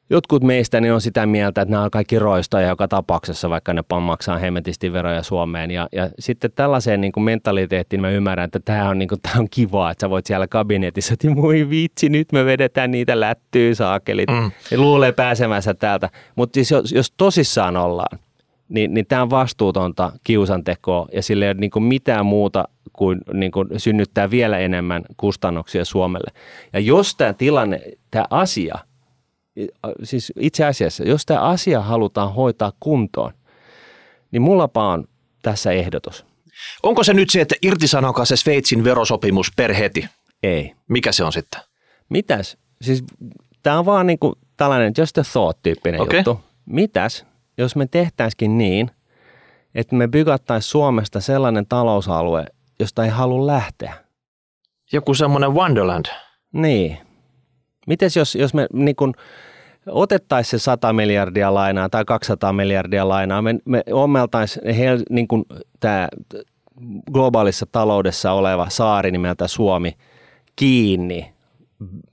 [0.09, 3.83] jotkut meistä niin on sitä mieltä, että nämä on kaikki roista joka tapauksessa, vaikka ne
[4.01, 5.71] maksaa hemmetisti veroja Suomeen.
[5.71, 9.39] Ja, ja sitten tällaiseen niin kuin mentaliteettiin mä ymmärrän, että tämä on, niin kuin, tämä
[9.39, 13.73] on kivaa, että sä voit siellä kabinetissa, että moi vitsi, nyt me vedetään niitä lättyä
[13.73, 14.29] saakelit.
[14.29, 14.51] Mm.
[14.71, 16.09] Ja luulee pääsemänsä täältä.
[16.35, 18.19] Mutta siis jos, jos tosissaan ollaan,
[18.70, 23.22] niin, niin tämä on vastuutonta kiusantekoa ja sillä ei ole niin kuin mitään muuta kuin,
[23.34, 26.32] niin kuin synnyttää vielä enemmän kustannuksia Suomelle.
[26.74, 28.76] Ja jos tämä tilanne, tämä asia,
[30.03, 33.34] siis itse asiassa, jos tämä asia halutaan hoitaa kuntoon,
[34.32, 35.07] niin mullapa on
[35.41, 36.26] tässä ehdotus.
[36.84, 40.05] Onko se nyt se, että irtisanokaa se Sveitsin verosopimus per heti?
[40.43, 40.74] Ei.
[40.88, 41.61] Mikä se on sitten?
[42.09, 42.57] Mitäs?
[42.82, 43.03] Siis
[43.63, 46.18] tämä on vaan niin kuin tällainen just a thought-tyyppinen okay.
[46.20, 46.39] juttu.
[46.65, 47.26] Mitäs,
[47.57, 48.91] jos me tehtäisikin niin,
[49.75, 52.45] että me bygattaisiin Suomesta sellainen talousalue,
[52.79, 53.93] josta ei halua lähteä.
[54.91, 56.05] Joku semmoinen Wonderland.
[56.53, 56.97] Niin.
[57.87, 59.13] Mites jos, jos me niin kun,
[59.87, 64.65] otettaisiin se 100 miljardia lainaa tai 200 miljardia lainaa, me, me ommeltaisiin
[65.09, 65.27] niin
[65.79, 66.07] tämä
[67.13, 69.93] globaalissa taloudessa oleva saari nimeltä Suomi
[70.55, 71.33] kiinni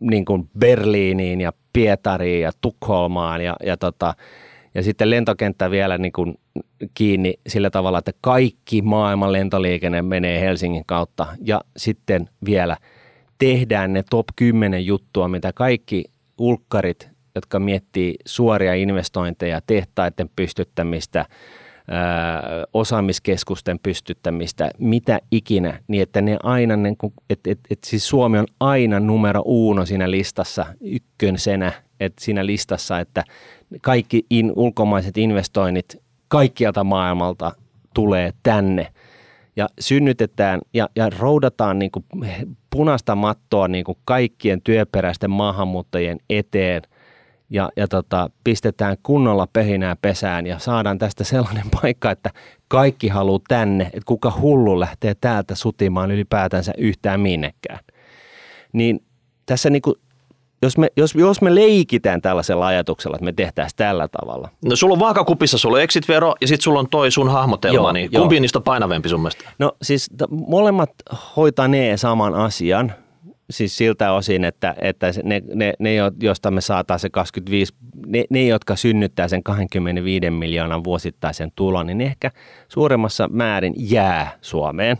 [0.00, 4.14] niin kuin Berliiniin ja Pietariin ja Tukholmaan ja, ja tota,
[4.74, 6.34] ja sitten lentokenttä vielä niin kuin
[6.94, 11.26] kiinni sillä tavalla, että kaikki maailman lentoliikenne menee Helsingin kautta.
[11.44, 12.76] Ja sitten vielä
[13.38, 16.04] tehdään ne top 10 juttua, mitä kaikki
[16.38, 21.26] ulkkarit, jotka miettii suoria investointeja, tehtaiden pystyttämistä,
[22.74, 28.38] osaamiskeskusten pystyttämistä, mitä ikinä, niin että ne aina, niin kuin, että, että, että siis Suomi
[28.38, 33.24] on aina numero uno siinä listassa, ykkösenä, että siinä listassa, että
[33.82, 37.52] kaikki in, ulkomaiset investoinnit kaikkialta maailmalta
[37.94, 38.86] tulee tänne.
[39.56, 42.04] Ja synnytetään ja, ja roudataan niin kuin
[42.70, 46.82] punaista mattoa niin kuin kaikkien työperäisten maahanmuuttajien eteen
[47.50, 52.30] ja, ja tota, pistetään kunnolla pehinää pesään ja saadaan tästä sellainen paikka, että
[52.68, 57.78] kaikki haluaa tänne, että kuka hullu lähtee täältä sutimaan ylipäätänsä yhtään minnekään.
[58.72, 59.04] Niin
[59.46, 59.94] tässä niin kuin
[60.62, 64.48] jos me, jos, jos me leikitään tällaisella ajatuksella, että me tehtäisiin tällä tavalla.
[64.64, 67.92] No sulla on vaakakupissa, sulla on exit-vero ja sitten sulla on toi sun hahmotelma, joo,
[67.92, 69.50] niin kumpi niistä on painavempi sun mielestä?
[69.58, 70.90] No siis t- molemmat
[71.36, 72.92] hoitaa ne saman asian,
[73.50, 75.90] siis siltä osin, että, että ne, ne, ne,
[76.22, 77.74] joista me saataan se 25,
[78.06, 82.30] ne, ne, jotka synnyttää sen 25 miljoonan vuosittaisen tulon, niin ne ehkä
[82.68, 84.96] suuremmassa määrin jää Suomeen.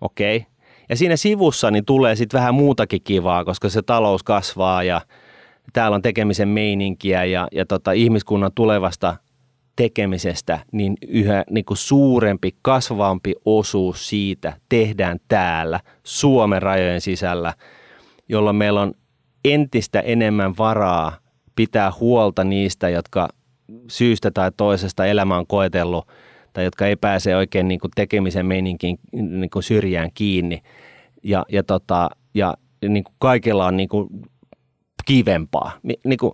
[0.00, 0.36] Okei.
[0.36, 0.56] Okay
[0.88, 5.00] ja siinä sivussa niin tulee sitten vähän muutakin kivaa, koska se talous kasvaa ja
[5.72, 9.16] täällä on tekemisen meininkiä ja, ja tota, ihmiskunnan tulevasta
[9.76, 17.54] tekemisestä, niin yhä niin kuin suurempi, kasvavampi osuus siitä tehdään täällä Suomen rajojen sisällä,
[18.28, 18.94] jolloin meillä on
[19.44, 21.16] entistä enemmän varaa
[21.56, 23.28] pitää huolta niistä, jotka
[23.90, 26.08] syystä tai toisesta elämä on koetellut–
[26.56, 30.62] tai jotka ei pääse oikein niin kuin tekemisen meininkiin niin kuin syrjään kiinni.
[31.22, 32.54] Ja, ja, tota, ja
[32.88, 34.08] niin kuin kaikilla on niin kuin
[35.06, 35.72] kivempaa.
[35.82, 36.32] Ni, niin kuin,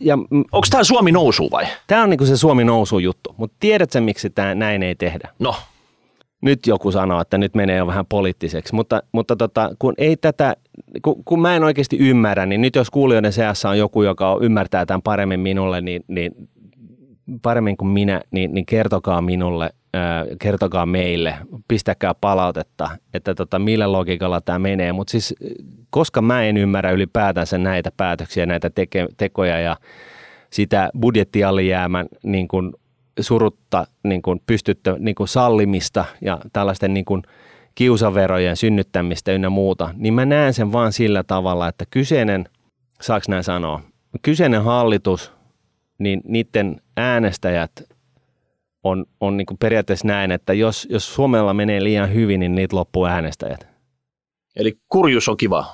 [0.00, 1.66] ja, Onko tämä Suomi nousu vai?
[1.86, 5.28] Tämä on niin kuin se Suomi nousu juttu, mutta tiedätkö miksi tämä näin ei tehdä?
[5.38, 5.54] No.
[6.40, 10.56] Nyt joku sanoo, että nyt menee jo vähän poliittiseksi, mutta, mutta tota, kun ei tätä,
[11.02, 14.86] kun, kun mä en oikeasti ymmärrä, niin nyt jos kuulijoiden seassa on joku, joka ymmärtää
[14.86, 16.32] tämän paremmin minulle, niin, niin
[17.42, 19.70] paremmin kuin minä, niin, niin kertokaa minulle,
[20.38, 21.34] kertokaa meille,
[21.68, 24.92] pistäkää palautetta, että tota, millä logiikalla tämä menee.
[24.92, 25.34] Mutta siis,
[25.90, 29.76] koska mä en ymmärrä ylipäätänsä näitä päätöksiä, näitä teke, tekoja ja
[30.50, 32.72] sitä budjettialijäämän niin kuin
[33.20, 37.22] surutta niin kuin pystyttä, niin kuin sallimista ja tällaisten niin kuin
[37.74, 42.44] kiusaverojen synnyttämistä ynnä muuta, niin mä näen sen vaan sillä tavalla, että kyseinen,
[43.00, 43.80] saaks näin sanoa,
[44.22, 45.32] kyseinen hallitus–
[46.02, 47.70] niin niiden äänestäjät
[48.84, 53.06] on, on niin periaatteessa näin, että jos, jos Suomella menee liian hyvin, niin niitä loppuu
[53.06, 53.68] äänestäjät.
[54.56, 55.66] Eli kurjus on kiva.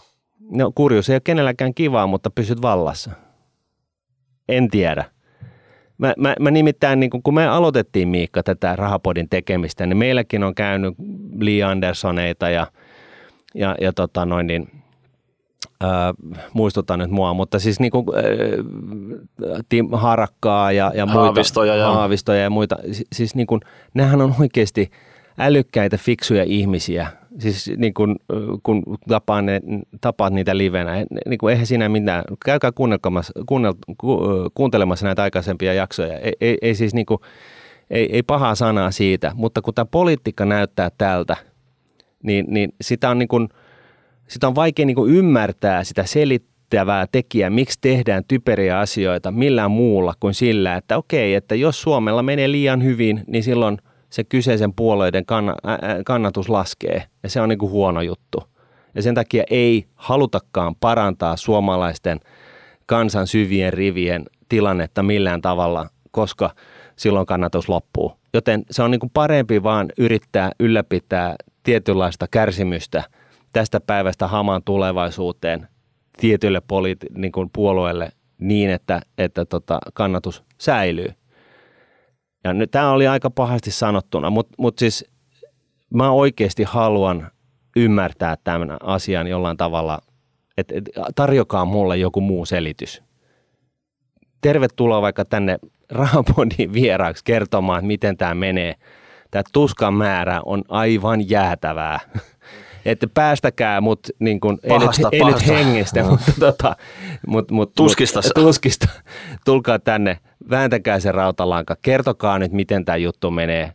[0.50, 3.10] No kurjus ei ole kenelläkään kivaa, mutta pysyt vallassa.
[4.48, 5.04] En tiedä.
[5.98, 10.54] Mä, mä, mä nimittäin, niin kun me aloitettiin Miikka tätä rahapodin tekemistä, niin meilläkin on
[10.54, 10.94] käynyt
[11.40, 12.66] Lee Andersoneita ja,
[13.54, 14.77] ja, ja tota noin, niin,
[15.84, 15.90] äh,
[16.52, 21.20] muistuta nyt mua, mutta siis niin kuin, äh, Tim Harakkaa ja, ja muita.
[21.20, 22.76] Haavistoja ja- Haavistoja ja muita.
[22.92, 23.60] Si- Siis niin kuin,
[23.94, 24.90] nehän on oikeasti
[25.38, 27.06] älykkäitä, fiksuja ihmisiä.
[27.38, 28.16] Siis niin kuin,
[28.62, 29.60] kun tapaan ne,
[30.00, 30.92] tapaat niitä livenä,
[31.28, 32.24] niin kuin, eihän siinä mitään.
[32.44, 34.18] Käykää kuunnelkamassa, kuunnel, ku,
[34.54, 36.18] kuuntelemassa näitä aikaisempia jaksoja.
[36.18, 37.18] Ei, ei, ei siis niin kuin,
[37.90, 41.36] ei, ei pahaa sanaa siitä, mutta kun tämä politiikka näyttää tältä,
[42.22, 43.48] niin, niin sitä on niin kuin,
[44.28, 50.14] sitä on vaikea niin kuin ymmärtää sitä selittävää tekijää, miksi tehdään typeriä asioita millään muulla
[50.20, 53.78] kuin sillä, että okei, että jos Suomella menee liian hyvin, niin silloin
[54.10, 55.24] se kyseisen puolueiden
[56.04, 58.42] kannatus laskee ja se on niin kuin huono juttu.
[58.94, 62.20] Ja sen takia ei halutakaan parantaa suomalaisten
[62.86, 66.50] kansan syvien rivien tilannetta millään tavalla, koska
[66.96, 68.12] silloin kannatus loppuu.
[68.34, 73.04] Joten se on niin kuin parempi vaan yrittää ylläpitää tietynlaista kärsimystä
[73.58, 75.68] tästä päivästä hamaan tulevaisuuteen
[76.16, 78.08] tietylle poliiti- niin kuin puolueelle
[78.40, 81.08] niin, että, että tota, kannatus säilyy.
[82.44, 85.04] Ja nyt tämä oli aika pahasti sanottuna, mutta mut siis
[85.94, 87.30] mä oikeasti haluan
[87.76, 89.98] ymmärtää tämän asian jollain tavalla,
[90.56, 90.84] että et,
[91.14, 93.02] tarjokaa mulle joku muu selitys.
[94.40, 95.58] Tervetuloa vaikka tänne
[95.90, 98.74] Rahapodin vieraaksi kertomaan, miten tämä menee.
[99.30, 102.00] Tämä tuskan määrä on aivan jäätävää.
[102.90, 106.76] Että päästäkää mut niin kun, ei, Pahasta, ei nyt hengestä, mutta tota,
[107.26, 108.20] mut, mut, Tuskista.
[108.24, 108.88] Mut, tuskista.
[109.44, 110.18] Tulkaa tänne,
[110.50, 113.72] vääntäkää se rautalanka, kertokaa nyt, miten tämä juttu menee,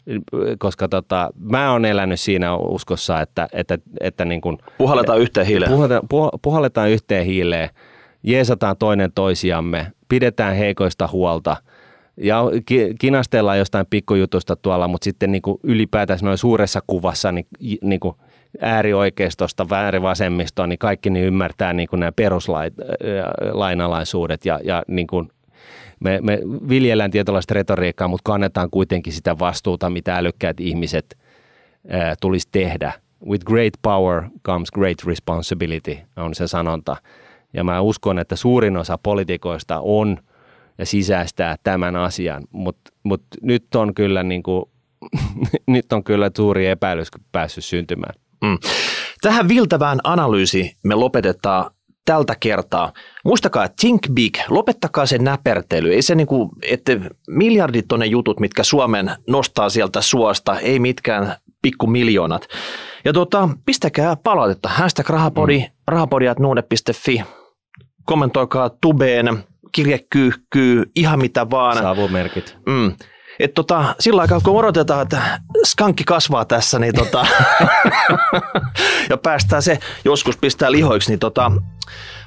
[0.60, 5.72] koska tota, mä oon elänyt siinä uskossa, että, että, että niin kun, Puhalletaan yhteen hiileen.
[5.72, 7.70] puhalletaan, puh- puhalletaan yhteen hiileen,
[8.24, 11.58] jeesataan toinen toisiamme, pidetään heikoista huolta
[12.18, 17.48] ja ki- kinastellaan jostain pikkujutusta tuolla, mutta sitten niin kuin ylipäätään noin suuressa kuvassa niin,
[17.82, 18.16] niin kuin
[18.62, 25.30] äärioikeistosta, äärivasemmistoon, niin kaikki niin ymmärtää niin kuin nämä peruslainalaisuudet ja, ja niin kuin
[26.00, 26.40] me, me
[26.70, 31.18] viljellään tietynlaista retoriikkaa, mutta kannetaan kuitenkin sitä vastuuta, mitä älykkäät ihmiset
[31.90, 32.94] ää, tulisi tehdä.
[33.30, 36.96] With great power comes great responsibility, on se sanonta.
[37.54, 40.18] Ja mä uskon, että suurin osa poliitikoista on
[40.78, 44.66] ja sisäistää tämän asian, mutta mut nyt on kyllä niin kuin,
[45.68, 48.23] nyt on kyllä suuri epäilys päässyt syntymään.
[48.44, 48.58] Mm.
[49.22, 51.72] Tähän viltävään analyysi me lopetetaan
[52.06, 52.94] tältä kertaa.
[53.26, 55.94] Muistakaa, että think big, lopettakaa se näpertely.
[55.94, 56.92] Ei se niinku, että
[57.28, 62.48] miljardit on ne jutut, mitkä Suomen nostaa sieltä suosta, ei mitkään pikku miljoonat.
[63.06, 65.66] Ja tota, pistäkää palautetta, hashtag rahapodi, mm.
[65.88, 67.24] rahapodi.nuude.fi.
[68.06, 71.78] Kommentoikaa tubeen, kirjekyyhkyy, ihan mitä vaan.
[71.78, 72.58] Savumerkit.
[72.66, 72.92] Mm.
[73.44, 77.26] Et tota, sillä aikaa, kun odotetaan, että skankki kasvaa tässä, niin tota,
[79.10, 81.52] ja päästään se joskus pistää lihoiksi, niin tota,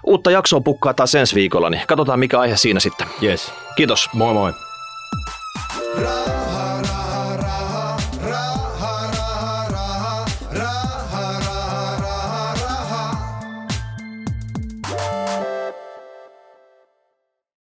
[0.05, 3.07] uutta jaksoa pukkaa taas ensi viikolla, niin katsotaan mikä aihe siinä sitten.
[3.23, 3.53] Yes.
[3.77, 4.11] Kiitos.
[4.13, 4.53] Moi moi.
[5.99, 6.56] Ra-